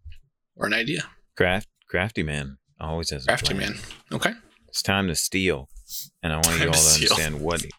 [0.57, 1.05] or an idea?
[1.37, 3.73] Craft, crafty man always has a Crafty plan.
[3.73, 3.81] man.
[4.13, 4.33] Okay.
[4.69, 5.69] It's time to steal,
[6.23, 7.71] and I want you all to to understand what he,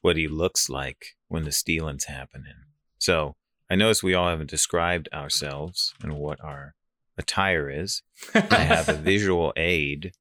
[0.00, 2.54] what he looks like when the stealing's happening.
[2.98, 3.36] So
[3.70, 6.74] I notice we all haven't described ourselves and what our
[7.20, 8.02] attire is.
[8.34, 10.12] I have a visual aid,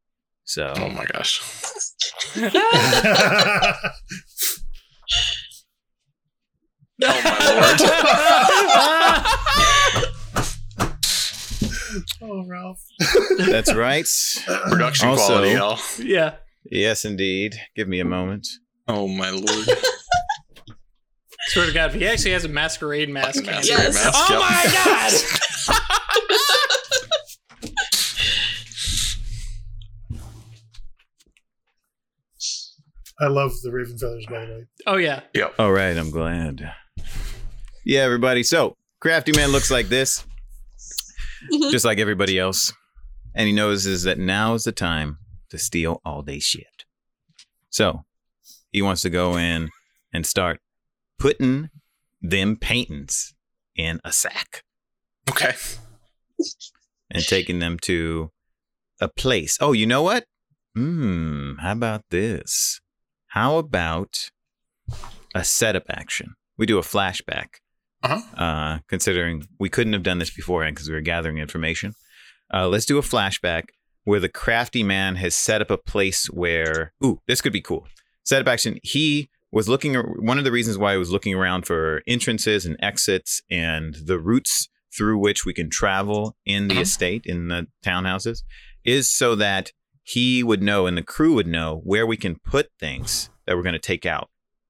[0.44, 1.42] so Oh my gosh.
[7.02, 9.20] Oh my lord.
[12.22, 12.82] oh, Ralph.
[13.50, 14.06] that's right.
[14.70, 15.80] Production Also- quality, y'all.
[16.00, 16.36] yeah
[16.66, 17.56] Yes, indeed.
[17.76, 18.48] Give me a moment.
[18.88, 19.68] Oh my lord.
[21.48, 23.94] swear to God if he actually has a masquerade mask masquerade Yes.
[23.96, 24.40] mask, oh yep.
[24.42, 25.14] my God
[33.22, 34.66] I love the Raven feathers, by the way.
[34.88, 35.22] oh yeah
[35.58, 36.72] All right, I'm glad.
[37.86, 38.44] Yeah, everybody.
[38.44, 40.24] So, Crafty Man looks like this,
[41.52, 41.72] Mhm.
[41.72, 42.72] just like everybody else.
[43.36, 45.18] And he knows is that now is the time
[45.50, 46.86] to steal all day shit.
[47.70, 48.06] So,
[48.72, 49.70] he wants to go in
[50.14, 50.60] and start
[51.18, 51.70] putting
[52.22, 53.34] them paintings
[53.76, 54.64] in a sack
[55.30, 55.56] Okay.
[57.10, 58.32] and taking them to
[59.00, 59.58] a place.
[59.62, 60.26] Oh, you know what?
[60.76, 62.82] Hmm, how about this?
[63.30, 64.30] How about
[65.36, 66.36] a setup action?
[66.58, 67.58] We do a flashback.
[68.02, 68.22] Uh-huh.
[68.42, 71.96] Uh, considering we couldn't have done this beforehand because we were gathering information.
[72.54, 73.66] Uh, let's do a flashback
[74.06, 77.88] where the crafty man has set up a place where, ooh, this could be cool.
[78.24, 78.80] Setup action.
[78.84, 82.78] He was looking, one of the reasons why he was looking around for entrances and
[82.82, 86.82] exits and the routes through which we can travel in the Mhm.
[86.82, 88.44] estate, in the townhouses,
[88.86, 89.74] is so that
[90.10, 93.64] he would know and the crew would know where we can put things that we're
[93.64, 94.30] going to take out.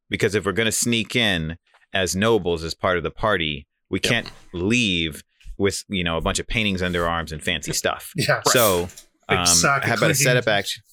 [0.09, 1.57] Because if we're going to sneak in
[1.93, 4.11] as nobles as part of the party, we Yep.
[4.11, 5.23] can't leave
[5.57, 8.11] with you know a bunch of paintings under arms and fancy stuff.
[8.15, 8.41] Yeah.
[8.47, 8.89] So,
[9.29, 10.15] um, sack of how about a clean.
[10.15, 10.83] setup action?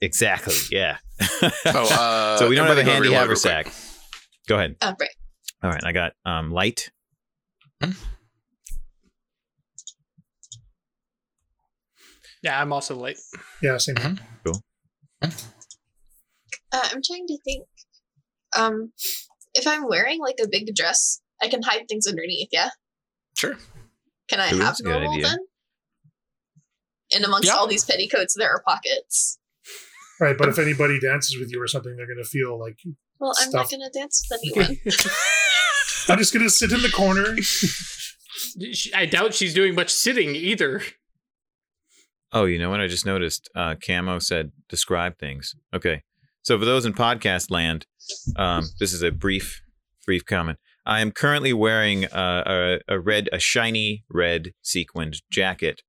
[0.00, 0.54] Exactly.
[0.70, 0.98] Yeah.
[1.66, 3.66] Oh, uh, so we don't have a handy reload real quick.
[3.66, 3.72] haversack.
[4.48, 4.76] Go ahead.
[4.80, 5.10] Uh, right.
[5.62, 5.84] All right.
[5.84, 6.90] I got um, light.
[12.46, 13.18] Yeah I'm also late
[13.62, 13.96] Yeah, same.
[13.96, 14.20] Mhm.
[15.22, 15.28] Uh,
[16.92, 17.66] I'm trying to think.
[18.56, 18.92] Um,
[19.54, 22.48] if I'm wearing like a big dress, I can hide things underneath.
[22.52, 22.70] Yeah.
[23.36, 23.56] Sure.
[24.28, 25.38] Can I Ooh, have that's a normal then?
[27.14, 27.54] And amongst Yeah.
[27.54, 29.38] all these petticoats, there are pockets.
[30.20, 32.78] Right, but if anybody dances with you or something, they're gonna feel like
[33.18, 33.70] Well, I'm Stuff.
[33.72, 34.78] not going to dance with anyone.
[36.08, 37.36] I'm just gonna sit in the corner.
[38.94, 40.82] I doubt she's doing much sitting either.
[42.32, 42.80] Oh, you know what?
[42.80, 43.48] I just noticed.
[43.54, 45.54] Uh, Camo said describe things.
[45.74, 46.02] Okay,
[46.42, 47.86] so for those in podcast land,
[48.36, 49.62] um, this is a brief,
[50.04, 50.58] brief comment.
[50.84, 55.82] I am currently wearing uh, a, a red, a shiny red sequined jacket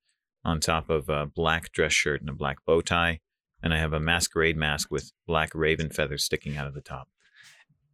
[0.44, 3.20] on top of a black dress shirt and a black bow tie,
[3.62, 7.10] and I have a masquerade mask with black raven feathers sticking out of the top.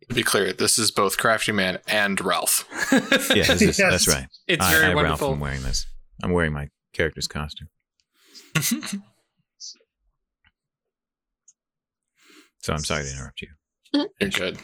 [0.10, 2.68] To be clear, this is both Crafty Man and Ralph.
[2.92, 3.00] Yeah,
[3.46, 3.92] this is, Yes.
[3.92, 4.28] that's right.
[4.48, 5.32] It's I, very I, Ralph, wonderful.
[5.34, 5.88] am wearing this.
[6.22, 7.70] I'm wearing my character's costume.
[12.60, 13.50] So I'm sorry to interrupt you.
[14.22, 14.58] You're good.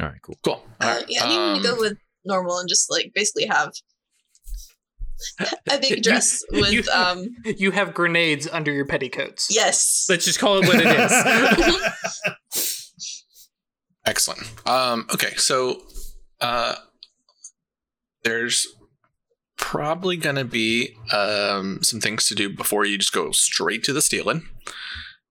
[0.00, 0.36] All right, cool.
[0.42, 0.62] Cool.
[0.80, 3.12] Uh, Alright, yeah, I think I'm um, going to go with normal and just like
[3.14, 3.72] basically have
[5.70, 9.48] a big dress You- with, you- um, you have grenades under your petticoats.
[9.54, 10.06] yes.
[10.08, 10.86] Let's just call it what it
[12.52, 13.00] is.
[14.06, 14.42] Excellent.
[14.66, 15.82] Um, okay, so
[16.40, 16.74] uh,
[18.24, 18.66] there's
[19.60, 23.92] probably going to be um, some things to do before you just go straight to
[23.92, 24.48] the stealing,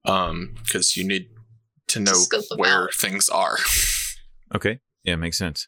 [0.04, 1.28] because you need
[1.88, 2.24] to know
[2.56, 2.94] where out.
[2.94, 3.58] things are.
[4.56, 4.80] Okay.
[5.04, 5.68] Yeah, makes sense.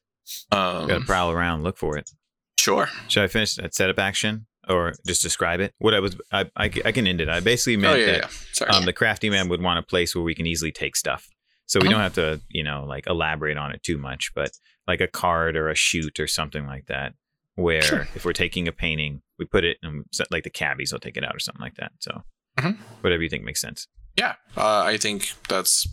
[0.51, 2.09] Gotta Um, prowl around, look for it.
[2.57, 2.89] sure.
[3.09, 5.75] Should I finish that setup action or just describe it?
[5.77, 7.29] What I was, I, I, I can end it.
[7.29, 8.27] I basically Oh meant yeah, that yeah.
[8.53, 8.71] Sorry.
[8.71, 11.29] um, the crafty man would want a place where we can easily take stuff.
[11.67, 11.91] So we Uh-huh.
[11.93, 14.49] don't have to, you know, like elaborate on it too much, but
[14.87, 17.13] like a card or a chute or something like that,
[17.55, 18.07] where Sure.
[18.15, 21.23] if we're taking a painting, we put it and like the cabbies will take it
[21.25, 21.91] out or something like that.
[21.99, 22.23] So
[22.57, 22.77] Mhm.
[23.01, 23.87] whatever you think makes sense.
[24.17, 25.87] Yeah, uh, I think that's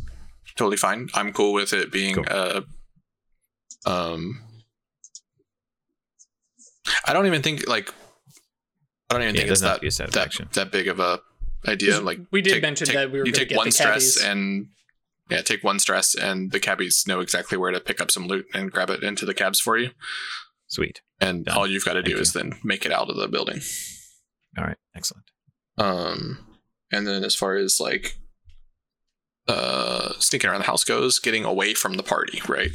[0.56, 1.08] totally fine.
[1.14, 2.24] I'm cool with it being Cool.
[2.28, 2.60] uh,
[3.86, 4.42] um
[7.06, 7.92] I don't even think like
[9.10, 10.48] I don't even Yeah, think it's that to be a setup that, action.
[10.52, 11.20] that big of a
[11.66, 12.00] idea.
[12.00, 14.18] Like we did take- mention take- that we were you take get one the stress
[14.18, 14.24] cabbies.
[14.24, 14.68] and
[15.30, 18.46] yeah, take one stress and the cabbies know exactly where to pick up some loot
[18.54, 19.90] and grab it into the cabs for you.
[20.68, 21.00] Sweet.
[21.20, 21.56] And Done.
[21.56, 23.60] all you've got to do Thank is then make it out of the building.
[24.56, 24.76] All right.
[24.94, 25.24] Excellent.
[25.76, 26.46] Um,
[26.92, 28.16] and then as far as like
[29.46, 32.70] uh sneaking around the house goes, getting away from the party, right,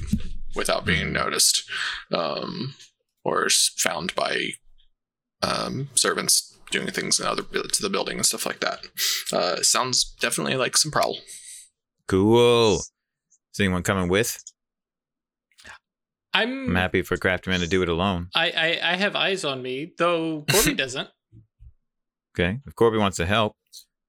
[0.55, 1.13] without being Mhm.
[1.13, 1.63] noticed,
[2.11, 2.75] um,
[3.23, 4.53] or found by
[5.41, 8.87] um servants doing things in other to the building and stuff like that.
[9.31, 11.19] Uh, sounds definitely like some prowl.
[12.07, 12.77] Cool.
[12.77, 14.41] Is anyone coming with?
[16.33, 16.69] I'm.
[16.69, 18.29] I'm happy for Craftyman to do it alone.
[18.33, 18.49] I,
[18.83, 21.09] I I have eyes on me, though Corby doesn't.
[22.35, 22.59] Okay.
[22.65, 23.55] If Corby wants to help,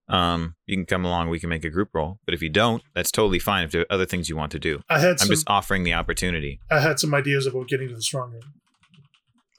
[0.09, 1.29] um, you can come along.
[1.29, 2.19] We can make a group roll.
[2.25, 3.65] But if you don't, that's totally fine.
[3.65, 5.29] If there are other things you want to do, I had I'm some.
[5.29, 6.61] just offering the opportunity.
[6.71, 8.43] I had some ideas about getting to the strong room.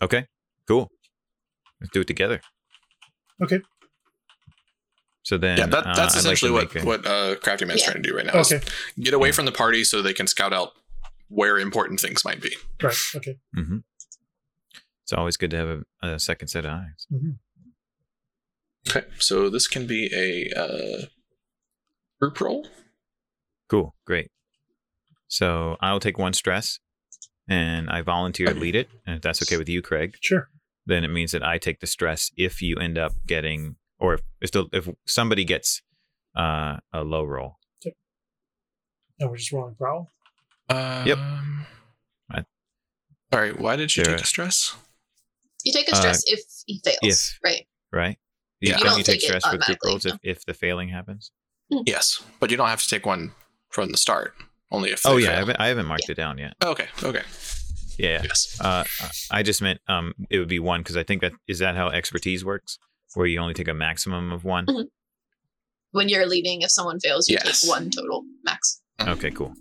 [0.02, 0.26] Okay.
[0.68, 0.90] Cool.
[1.80, 2.42] Let's do it together.
[3.44, 3.60] Okay.
[5.24, 7.82] So then, yeah, that, uh, that's I'd essentially like what a- what uh, Crafty Man's
[7.82, 7.92] Yeah.
[7.92, 8.40] trying to do right now.
[8.40, 8.64] is Okay.
[9.00, 10.74] get away from the party so they can scout out
[11.28, 12.56] where important things might be.
[12.82, 12.96] Right.
[13.16, 13.38] Okay.
[13.56, 13.84] Mhm.
[15.04, 17.08] It's always good to have a, a second set of eyes.
[18.90, 21.06] Okay, so this can be a uh,
[22.20, 22.68] group roll.
[23.70, 23.96] Cool.
[24.06, 24.32] Great.
[25.28, 26.80] So I'll take one stress,
[27.48, 28.90] and I volunteer to lead it.
[29.06, 30.50] And if that's okay with you, Craig, Sure.
[30.86, 34.22] then it means that I take the stress if you end up getting, or if
[34.42, 35.82] if, the, if somebody gets
[36.36, 37.58] uh, a low roll.
[39.20, 40.12] And we're just rolling prowl.
[40.70, 41.18] Yep.
[42.32, 42.46] I-
[43.32, 43.60] All right.
[43.60, 44.76] Why did you take a stress?
[45.64, 47.40] You take a Uh, stress if he fails, Yes.
[47.44, 47.68] right?
[47.92, 48.18] right?
[48.62, 48.72] Yeah.
[48.74, 50.90] don't You don't you take take stress for group automatically, rolls if, if the failing
[50.90, 51.32] happens?
[51.70, 53.34] Yes, but you don't have to take one
[53.70, 54.34] from the start.
[54.72, 55.06] Only if.
[55.06, 56.54] Oh they yeah, I haven't, I haven't marked it down yet.
[56.64, 56.88] Okay.
[57.04, 57.24] Okay.
[57.98, 58.22] Yeah, yeah.
[58.24, 58.58] Yes.
[58.60, 58.84] Uh,
[59.32, 61.90] I just meant um, it would be one because I think that is that how
[61.90, 62.78] expertise works,
[63.14, 64.66] where you only take a maximum of one.
[64.66, 64.86] Mhm.
[65.92, 67.62] When you're leading, if someone fails, you Yes.
[67.62, 68.82] take one total max.
[69.02, 69.54] Okay, cool.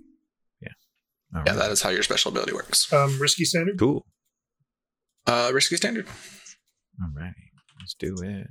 [1.35, 1.40] Yeah.
[1.40, 1.59] All Yeah, right.
[1.62, 2.93] that is how your special ability works.
[2.93, 3.78] Um, risky standard.
[3.78, 4.06] cool.
[5.27, 6.06] Uh, risky standard.
[7.02, 7.35] All right,
[7.81, 8.48] let's do it.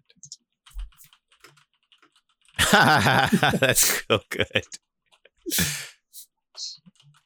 [2.72, 4.48] That's so good.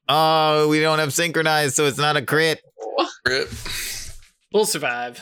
[0.10, 2.62] Oh, we don't have synchronized, so it's not a crit.
[3.26, 3.50] Rip.
[4.54, 5.20] We'll survive.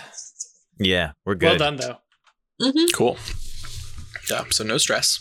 [0.80, 1.60] Yeah, we're good.
[1.60, 1.98] Well done, though.
[2.62, 3.18] hmm Cool.
[4.30, 4.44] Yeah.
[4.52, 5.20] So no stress.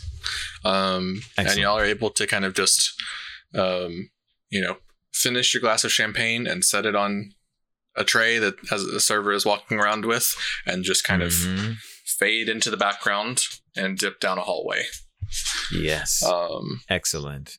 [0.65, 2.93] Um, and y'all are able to kind of just,
[3.55, 4.11] um,
[4.51, 4.77] you know,
[5.15, 7.33] finish your glass of champagne and set it on
[7.97, 10.35] a tray that as a server is walking around with,
[10.67, 11.77] and just kind of Mhm.
[12.05, 13.41] fade into the background
[13.77, 14.85] and dip down a hallway.
[15.73, 16.23] Yes.
[16.23, 17.59] Um, Excellent.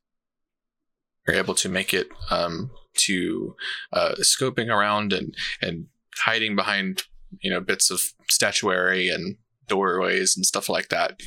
[1.28, 3.56] you're able to make it um, to
[3.94, 5.88] uh, scoping around and and
[6.20, 7.04] hiding behind
[7.40, 9.38] you know bits of statuary and
[9.68, 11.20] doorways and stuff like that,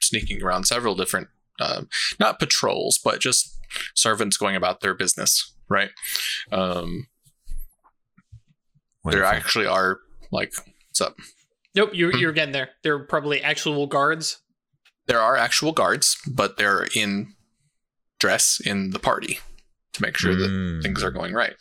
[0.00, 1.28] sneaking around several different,
[1.60, 1.88] um,
[2.18, 3.58] not patrols, but just
[3.94, 5.90] servants going about their business, right?
[6.52, 7.06] Um,
[9.04, 9.98] there actually are
[10.30, 10.52] like,
[10.88, 11.16] what's up?
[11.74, 12.18] Nope, you're Hmm.
[12.18, 12.70] you're getting there.
[12.82, 14.38] They're probably actual guards.
[15.06, 17.34] There are actual guards, but they're in
[18.20, 19.40] dress in the party
[19.94, 20.82] to make sure that Mm.
[20.82, 21.54] things are going right.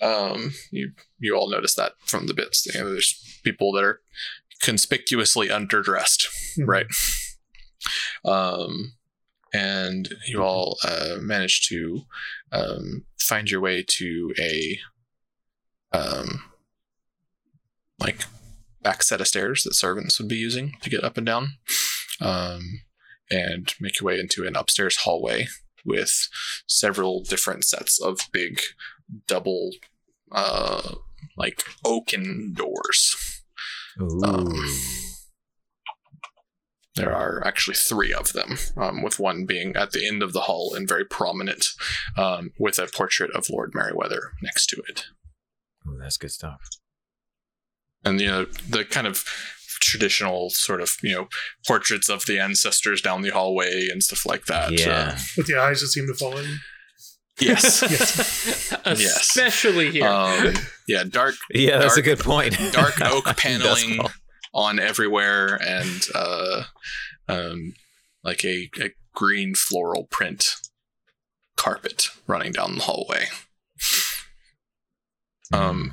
[0.00, 2.66] Um, you you all notice that from the bits.
[2.66, 4.00] You know, there's people that are
[4.60, 6.26] conspicuously underdressed,
[6.58, 6.66] Mhm.
[6.66, 6.86] right?
[8.24, 8.94] Um,
[9.52, 12.02] and you all uh, manage to
[12.50, 14.78] um, find your way to a
[15.92, 16.44] um,
[17.98, 18.24] like
[18.82, 21.54] back set of stairs that servants would be using to get up and down,
[22.20, 22.82] um,
[23.30, 25.46] and make your way into an upstairs hallway
[25.84, 26.28] with
[26.66, 28.60] several different sets of big
[29.26, 29.70] double
[30.30, 30.94] uh
[31.36, 33.42] like oaken doors
[34.00, 34.20] Ooh.
[34.24, 34.54] um,
[36.94, 40.42] there are actually three of them um, with one being at the end of the
[40.42, 41.66] hall and very prominent
[42.18, 45.06] um, with a portrait of lord merriweather next to it
[45.88, 46.60] Ooh, that's good stuff.
[48.04, 49.24] and you know the kind of
[49.80, 51.28] traditional sort of you know
[51.66, 55.18] portraits of the ancestors down the hallway and stuff like that Yeah.
[55.36, 56.56] With the eyes that seem to follow you.
[57.40, 58.76] yes yes.
[58.86, 60.06] Especially here.
[60.06, 60.52] um,
[60.86, 62.56] yeah dark Yeah, that's a good point.
[62.72, 64.10] dark oak Dusk paneling Hall.
[64.54, 66.64] On everywhere and uh
[67.28, 67.74] um
[68.22, 70.56] like a, a green floral print
[71.56, 73.26] carpet running down the hallway.
[75.52, 75.92] Um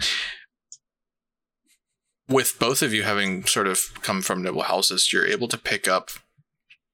[2.27, 5.87] with both of you having sort of come from noble houses you're able to pick
[5.87, 6.11] up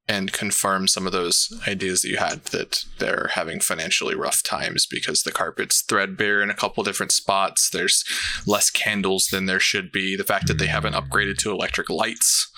[0.07, 4.85] and confirm some of those ideas that you had that they're having financially rough times
[4.85, 7.69] because the carpet's threadbare in a couple different spots.
[7.71, 8.03] There's
[8.45, 10.15] less candles than there should be.
[10.15, 12.51] The fact that they haven't upgraded to electric lights,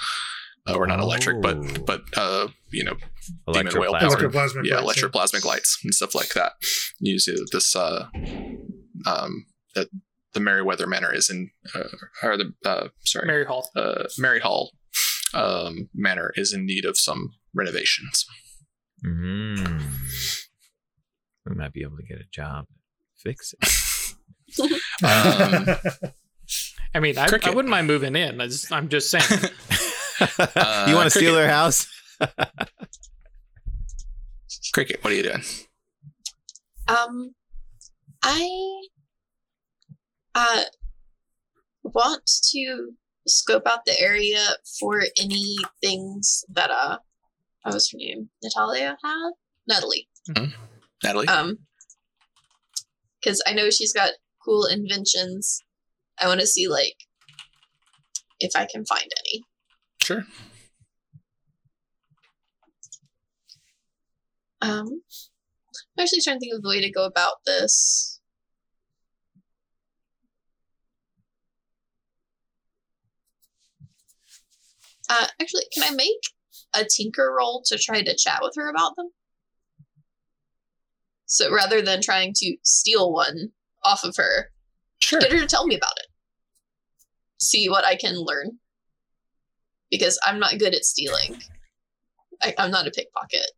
[0.68, 1.42] uh, or not electric, Oh.
[1.42, 2.98] but but uh, you know,
[3.54, 4.00] Demon Whale Electroplasm.
[4.00, 4.18] Power.
[4.18, 6.54] Electroplasmic yeah, lights, electroplasmic lights and stuff like that.
[7.00, 8.08] Usually, this uh,
[9.06, 9.46] um,
[9.76, 9.88] that
[10.34, 11.84] the Merryweather Manor is in, uh,
[12.24, 13.70] or the uh, sorry, Mary Hall.
[13.76, 14.72] uh, Mary Hall
[15.34, 18.26] um, Manor is in need of some renovations.
[19.06, 19.82] Mm.
[21.46, 22.66] We might be able to get a job.
[23.18, 23.70] Fix it.
[25.04, 25.68] Um,
[26.96, 28.42] I mean, I, I wouldn't mind moving in.
[28.42, 29.24] I just, I'm just saying.
[30.88, 31.86] you want to steal their house?
[34.74, 35.44] Cricket, what are you doing?
[36.88, 37.36] Um,
[38.24, 38.82] I
[40.34, 40.64] uh
[41.84, 42.94] want to
[43.30, 44.44] scope out the area
[44.80, 46.98] for any things that uh,
[47.64, 48.30] what was her name?
[48.44, 49.32] Natalia had
[49.68, 50.08] Natalie.
[51.04, 51.28] Natalie?
[51.28, 51.60] Um,
[53.20, 54.12] because I know she's got
[54.44, 55.62] cool inventions.
[56.22, 56.96] I want to see like
[58.40, 59.44] if I can find any.
[60.02, 60.26] sure.
[64.62, 65.02] Um,
[65.98, 68.17] I'm actually trying to think of the way to go about this.
[75.10, 76.20] Uh, actually, can I make
[76.76, 79.08] a tinker roll to try to chat with her about them?
[81.26, 83.52] So rather than trying to steal one
[83.84, 84.52] off of her,
[85.00, 85.20] Sure.
[85.20, 86.08] get her to tell me about it.
[87.40, 88.60] See what I can learn.
[89.92, 91.42] Because I'm not good at stealing.
[92.42, 93.52] I, I'm not a pickpocket.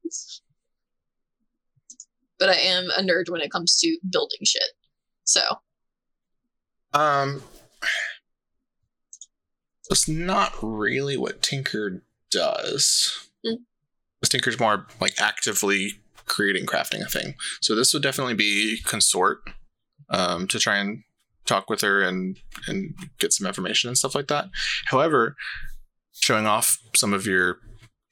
[2.38, 4.72] But I am a nerd when it comes to building shit.
[5.24, 5.42] So,
[6.94, 7.44] Um,
[9.90, 13.30] it's not really what Tinker does.
[13.46, 13.58] Mm.
[14.26, 15.94] Tinker's more like actively
[16.26, 17.34] creating crafting a thing.
[17.62, 19.40] So this would definitely be consort
[20.10, 21.04] um, to try and
[21.46, 22.38] talk with her and
[22.68, 24.50] and get some information and stuff like that.
[24.86, 25.36] However,
[26.14, 27.58] showing off some of your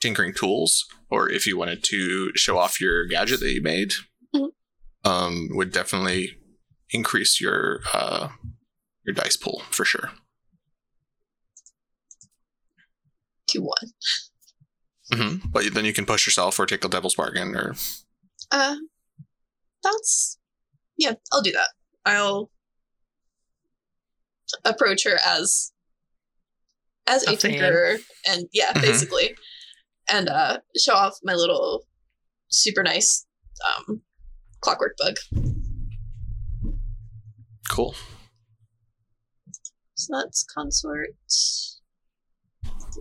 [0.02, 3.94] tinkering tools, or if you wanted to show off your gadget that you made,
[4.36, 4.50] Mhm.
[5.04, 6.38] um, would definitely
[6.92, 8.30] increase your uh,
[9.06, 10.12] your dice pool for sure.
[13.48, 13.92] To one.
[15.14, 17.76] hmm But then you can push yourself or take a devil's bargain or
[18.52, 18.76] Uh,
[19.84, 20.38] that's.
[20.98, 21.70] Yeah, I'll do that.
[22.06, 22.50] I'll
[24.66, 25.72] approach her as
[27.06, 27.52] as a, A fan.
[27.54, 27.98] tinkerer
[28.28, 28.82] and yeah Mhm.
[28.82, 29.36] basically
[30.10, 31.86] and uh show off my little
[32.50, 33.26] super nice
[33.68, 34.02] um
[34.62, 35.16] clockwork bug
[37.70, 37.94] cool.
[39.96, 41.10] so that's consort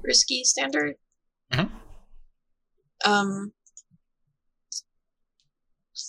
[0.03, 0.95] risky standard
[1.53, 1.71] Mhm.
[3.05, 3.53] um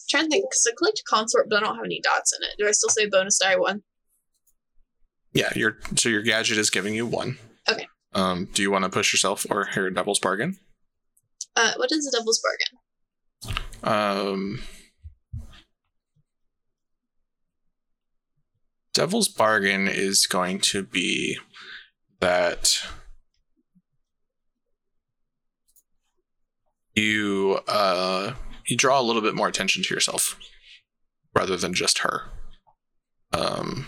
[0.09, 2.55] trying to think because i clicked consort but i don't have any dots in it
[2.57, 3.83] do i still say bonus die one
[5.33, 7.37] Yeah, your so your gadget is giving you one.
[7.69, 7.87] Okay.
[8.13, 10.57] Um, do you want to push yourself or hear Devil's Bargain?
[11.55, 12.73] Uh, what is the devil's bargain?
[13.83, 14.61] Um,
[18.93, 21.37] Devil's Bargain is going to be
[22.19, 22.81] that
[26.97, 28.33] you uh,
[28.67, 30.37] you draw a little bit more attention to yourself
[31.35, 32.23] rather than just her.
[33.33, 33.87] Um,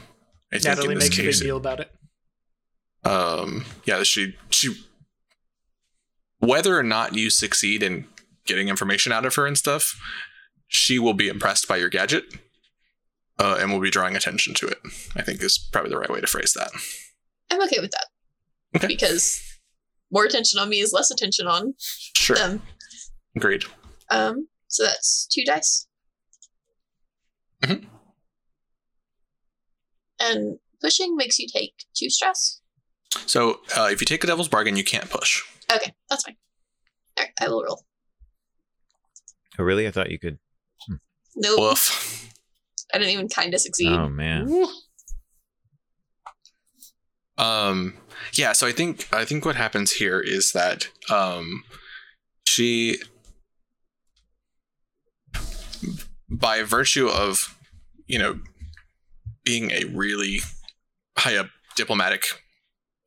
[0.53, 1.91] I think Natalie in this makes a big case, deal about it.
[3.05, 4.75] um yeah she she
[6.39, 8.05] whether or not you succeed in
[8.45, 9.97] getting information out of her and stuff
[10.67, 12.25] she will be impressed by your gadget
[13.39, 14.79] uh, and will be drawing attention to it
[15.15, 16.71] i think is probably the right way to phrase that
[17.51, 18.05] I'm okay with that.
[18.75, 18.87] Okay.
[18.87, 19.41] Because
[20.11, 22.61] more attention on me is less attention on sure them.
[23.35, 23.63] Agreed
[24.09, 25.87] Um, so that's two dice.
[27.63, 27.85] Mhm.
[30.19, 32.61] And pushing makes you take two stress.
[33.25, 35.43] so uh, if you take a devil's bargain you can't push
[35.73, 36.35] Okay, that's fine.
[37.19, 37.85] All right, I will roll.
[39.59, 39.87] Oh, really?
[39.87, 40.39] I thought you could.
[41.35, 42.31] Nope, woof
[42.93, 43.91] I didn't even kind of succeed.
[43.93, 44.65] Oh man.
[47.37, 47.93] Um,
[48.33, 51.63] yeah, so I think I think what happens here is that um,
[52.45, 52.97] she,
[56.29, 57.55] by virtue of
[58.07, 58.39] you know
[59.43, 60.39] being a really
[61.17, 62.23] high up diplomatic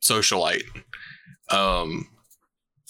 [0.02, 0.64] socialite,
[1.50, 2.08] um,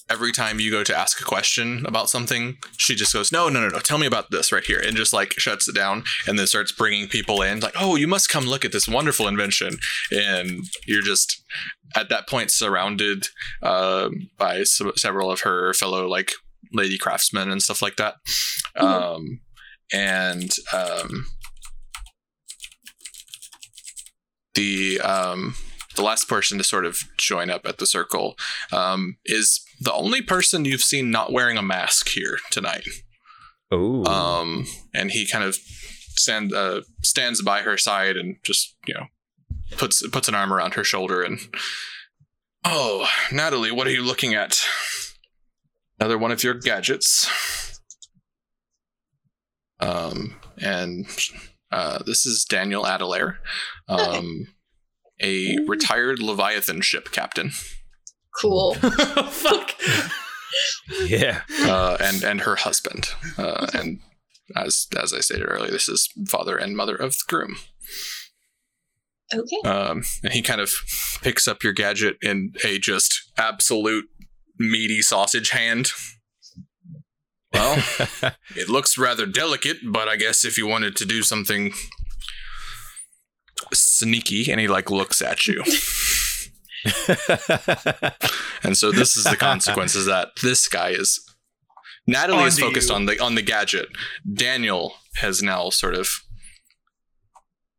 [0.08, 3.60] every time you go to ask a question about something, she just goes, "No, no,
[3.60, 6.38] no, no, tell me about this right here," and just like shuts it down, and
[6.38, 9.78] then starts bringing people in, like, "Oh, you must come look at this wonderful invention,"
[10.10, 11.42] and you're just
[11.94, 13.28] at that point surrounded
[13.62, 16.32] uh, by several of her fellow like
[16.72, 18.14] lady craftsmen and stuff like that,
[18.78, 18.82] Mhm.
[18.82, 19.40] um,
[19.92, 21.26] and um,
[24.54, 25.54] the um,
[25.96, 28.36] the last person to sort of join up at the circle
[28.72, 32.86] um, is the only person you've seen not wearing a mask here tonight.
[33.70, 34.04] Oh.
[34.04, 39.06] Um, and he kind of stand uh, stands by her side and just you know
[39.76, 41.38] puts puts an arm around her shoulder and
[42.64, 44.60] oh Natalie, what are you looking at?
[45.98, 47.71] Another one of your gadgets.
[49.82, 51.06] Um, and
[51.70, 53.38] uh, this is Daniel Adelaire,
[53.88, 54.46] um,
[55.20, 57.52] a retired Leviathan ship captain,
[58.40, 58.74] Cool.
[58.74, 59.74] Fuck.
[61.06, 61.42] yeah.
[61.62, 64.00] uh, and and her husband, uh, and
[64.56, 67.56] as as I stated earlier, this is father and mother of the groom.
[69.34, 69.60] Okay.
[69.64, 70.70] Um, and he kind of
[71.22, 74.06] picks up your gadget in a just absolute
[74.58, 75.90] meaty sausage hand.
[77.52, 77.82] Well,
[78.56, 81.72] it looks rather delicate, but I guess if you wanted to do something
[83.72, 85.62] sneaky, and he like looks at you.
[88.62, 91.20] And so this is the consequence: is that this guy is
[92.06, 92.94] Natalie is focused you.
[92.94, 93.88] on the on the gadget.
[94.32, 96.08] Daniel has now sort of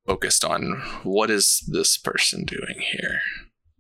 [0.06, 3.20] focused on what is this person doing here.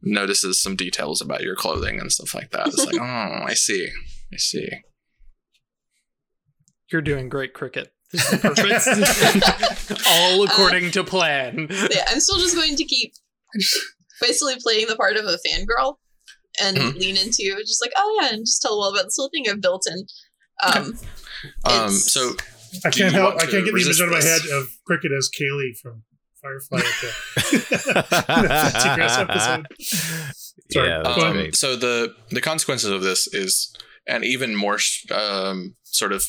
[0.01, 2.67] Notices some details about your clothing and stuff like that.
[2.67, 3.89] It's like, oh, I see,
[4.33, 4.69] I see.
[6.93, 7.91] You're doing great, Cricket.
[8.11, 10.07] This is perfect.
[10.07, 11.67] All according to plan.
[11.69, 13.13] yeah, I'm still just going to keep
[14.21, 15.95] basically playing the part of a fangirl
[16.61, 16.95] and Mhm.
[16.99, 19.45] lean into just like, oh yeah, and just tell them all about this little thing
[19.49, 20.05] I've built in.
[20.63, 20.97] um
[21.65, 22.33] Um, so
[22.85, 23.35] I can't help.
[23.35, 26.03] I can't get the image out of my head of Cricket as Kaylee from
[26.41, 28.05] Firefly at the,
[28.99, 29.67] the episode.
[30.71, 30.89] Sorry.
[30.89, 33.73] Yeah, Um, so the the consequences of this is
[34.07, 34.77] an even more
[35.11, 36.23] um, sort of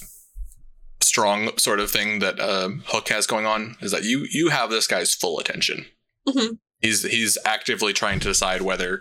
[1.05, 4.71] strong sort of thing that um, Hook has going on is that you you have
[4.71, 5.87] this guy's full attention.
[6.29, 6.59] Mhm.
[6.81, 9.01] He's he's actively trying to decide whether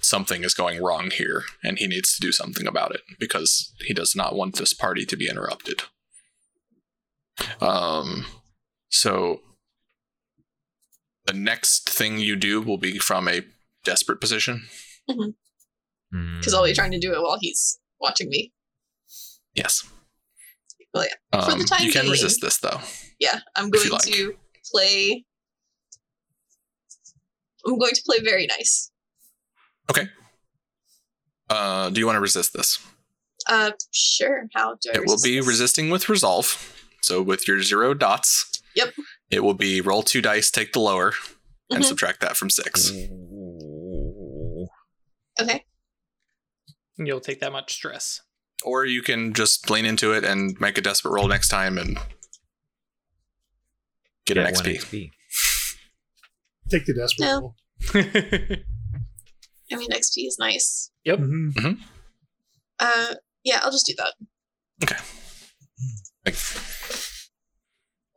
[0.00, 3.94] something is going wrong here, and he needs to do something about it because he
[3.94, 5.82] does not want this party to be interrupted.
[7.60, 8.26] Um,
[8.88, 9.40] so
[11.26, 13.42] the next thing you do will be from a
[13.84, 14.66] desperate position.
[15.06, 18.52] because I'll be trying to do it while he's watching me.
[19.54, 19.82] Yes.
[20.94, 21.40] Well, yeah.
[21.44, 22.12] For the Um, time you can being.
[22.12, 22.80] resist this though.
[23.18, 24.02] Yeah, I'm going like.
[24.02, 24.34] to
[24.72, 25.24] play
[27.66, 28.90] I'm going to play very nice.
[29.90, 30.08] Okay.
[31.48, 32.78] Uh, do you want to resist this?
[33.48, 34.46] Uh sure.
[34.54, 35.46] How do I It will be this?
[35.46, 36.74] resisting with resolve.
[37.02, 38.62] So with your zero dots.
[38.76, 38.94] Yep.
[39.30, 41.12] It will be roll two dice, take the lower,
[41.70, 41.88] and Mhm.
[41.88, 42.90] subtract that from six.
[45.40, 45.64] Okay.
[46.98, 48.20] You'll take that much stress.
[48.64, 51.98] Or you can just lean into it and make a desperate roll next time and
[54.26, 54.76] get an Get one XP.
[54.78, 55.10] XP.
[56.70, 57.40] Take the desperate No.
[57.40, 57.54] roll.
[59.72, 60.90] I mean, XP is nice.
[61.04, 61.18] Yep.
[61.18, 61.72] Mm-hmm.
[62.78, 63.14] Uh,
[63.44, 64.14] yeah, I'll just do that.
[66.26, 66.36] Like,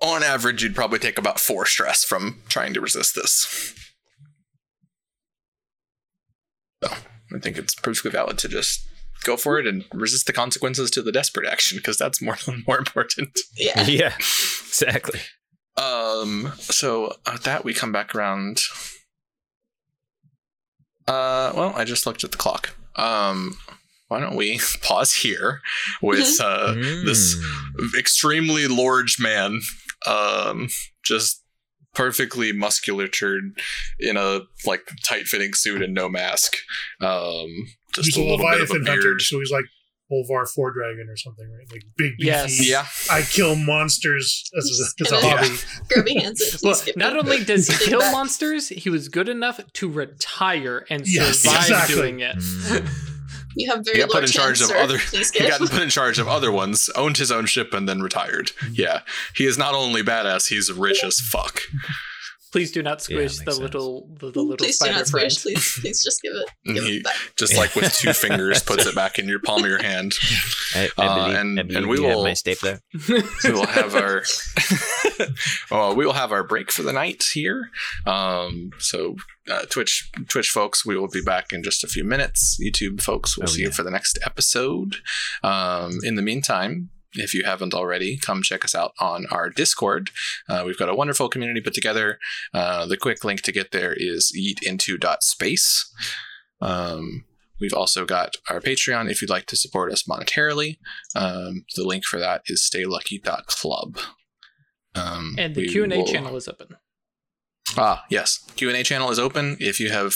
[0.01, 3.73] on average, you'd probably take about four stress from trying to resist this.
[6.83, 6.91] So,
[7.35, 8.85] I think it's perfectly valid to just
[9.23, 12.37] go for it and resist the consequences to the desperate action because that's more
[12.67, 13.39] more important.
[13.57, 13.85] Yeah.
[13.87, 15.19] yeah, exactly.
[15.77, 16.53] Um.
[16.57, 18.61] So at that we come back around.
[21.07, 21.51] Uh.
[21.55, 22.75] Well, I just looked at the clock.
[22.95, 23.57] Um.
[24.07, 25.61] Why don't we pause here
[26.01, 27.35] with uh this
[27.77, 27.99] Mm.
[27.99, 29.59] extremely large man,
[30.07, 30.69] um,
[31.03, 31.41] just
[31.93, 33.57] perfectly musculatured
[33.99, 36.55] in a like tight fitting suit and no mask.
[37.01, 37.49] Um,
[37.95, 39.21] just He's a a little bit of a Leviathan hunter, beard.
[39.21, 39.65] so he's like
[40.11, 41.71] Bolvar Fordragon or something, right?
[41.71, 42.27] Like big, beefy.
[42.27, 42.69] Yes.
[42.69, 45.37] Yeah, I kill monsters as a, as a Yeah.
[45.37, 45.55] hobby.
[45.89, 46.59] Grubby hands it.
[46.63, 48.11] Well, not only does he kill back.
[48.11, 51.95] monsters, he was good enough to retire and Yes, survive exactly.
[51.95, 52.35] doing it.
[52.37, 52.87] Mm.
[53.57, 54.77] You have very He got put in charge hands, of sir.
[54.77, 54.97] other-
[55.33, 58.51] he got put in charge of other ones, owned his own ship, and then retired.
[58.73, 58.99] Yeah,
[59.35, 61.61] he is not only badass; he's rich as fuck.
[62.55, 63.59] Please do not squish makes the sense.
[63.59, 65.29] little the, the little please do not friend.
[65.29, 65.43] squish.
[65.43, 66.73] Please, please just give it.
[66.73, 67.15] Give he it back.
[67.35, 70.13] just like with two fingers puts it back in your palm of your hand.
[70.73, 72.79] I, I Uh, believe, and- I believe and we you have will- my stapler.
[73.09, 74.23] we will have our
[75.71, 77.69] well, we will have our break for the night here.
[78.05, 79.15] Um, so
[79.51, 82.57] uh, Twitch Twitch folks, we will be back in just a few minutes.
[82.63, 84.95] YouTube folks, we'll Oh, see you for the next episode.
[85.43, 86.89] Um, in the meantime.
[87.15, 90.11] If you haven't already, come check us out on our Discord.
[90.49, 92.19] Uh, we've got a wonderful community put together.
[92.53, 95.91] Uh, the quick link to get there is eatinto.space.
[96.61, 97.25] Um,
[97.59, 100.77] we've also got our Patreon if you'd like to support us monetarily.
[101.15, 103.97] Um, the link for that is staylucky.club.
[104.95, 106.77] Um, And the Q and A will- channel is open.
[107.77, 108.39] Ah, yes.
[108.55, 109.57] Q and A channel is open.
[109.59, 110.13] If you have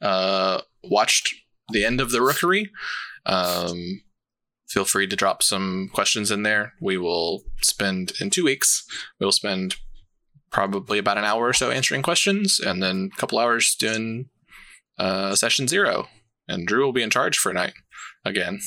[0.00, 1.34] uh, watched
[1.72, 2.70] the end of the Rookery,
[3.26, 4.02] um,
[4.70, 6.72] feel free to drop some questions in there.
[6.80, 8.84] We will spend in two weeks.
[9.18, 9.76] We'll spend
[10.50, 14.28] probably about an hour or so answering questions, and then a couple hours doing
[14.98, 16.08] uh, session zero.
[16.48, 17.74] And Drew will be in charge for a night
[18.24, 18.58] again,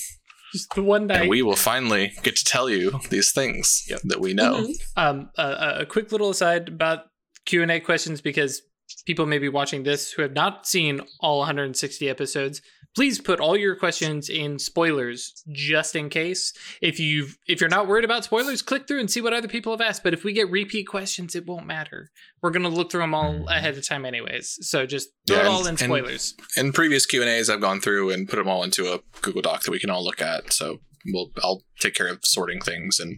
[0.53, 1.21] Just the one night.
[1.21, 4.65] and we will finally get to tell you these things that we know.
[4.67, 4.73] Mhm.
[4.95, 7.05] um, a, a quick little aside about
[7.45, 8.61] Q and A questions because
[9.05, 12.61] people may be watching this who have not seen all 160 episodes.
[12.95, 16.53] Please put all your questions in spoilers just in case.
[16.81, 19.73] If you if you're not worried about spoilers, click through and see what other people
[19.73, 20.03] have asked.
[20.03, 22.11] But if we get repeat questions, it won't matter.
[22.41, 23.49] We're gonna look through them all Mhm.
[23.49, 24.59] ahead of time, anyways.
[24.61, 26.35] So just throw Yeah, it all in spoilers.
[26.55, 29.41] in previous Q and A's, I've gone through and put them all into a Google
[29.41, 30.53] Doc that we can all look at.
[30.53, 33.17] So we'll I'll take care of sorting things, and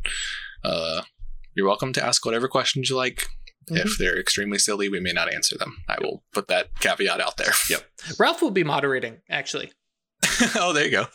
[0.63, 1.01] uh,
[1.53, 3.27] you're welcome to ask whatever questions you like.
[3.67, 4.03] If mm-hmm.
[4.03, 5.83] they're extremely silly, we may not answer them.
[5.87, 7.51] I will put that caveat out there.
[7.69, 7.83] Yep.
[8.19, 9.21] Ralph will be moderating.
[9.29, 9.71] Actually,
[10.55, 11.05] oh, there you go.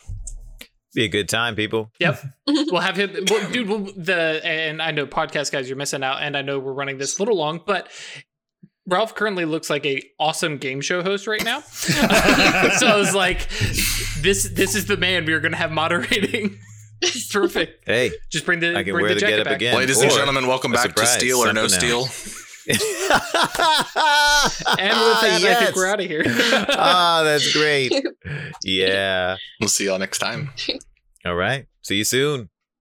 [0.93, 1.89] Be a good time, people.
[1.99, 2.21] Yep.
[2.47, 3.69] we'll have him, well, dude.
[3.69, 6.97] We'll, the and I know podcast guys, you're missing out, and I know we're running
[6.97, 7.89] this a little long, but
[8.87, 11.61] Ralph currently looks like a awesome game show host right now.
[11.61, 13.47] so I was like,
[14.19, 16.59] this this is the man we are going to have moderating.
[17.01, 17.83] It's perfect.
[17.87, 19.55] Hey, Just bring the I can bring wear the the jacket getup back.
[19.55, 19.75] again.
[19.75, 22.40] Ladies and gentlemen, welcome back surprise, to Steal or No something Steel.
[22.69, 22.81] Else.
[24.79, 26.23] And with that, I think we're out of here.
[26.69, 27.93] Ah, that's great.
[28.63, 29.37] Yeah.
[29.59, 30.51] We'll see y'all next time.
[31.25, 31.65] All right.
[31.81, 32.49] See you soon.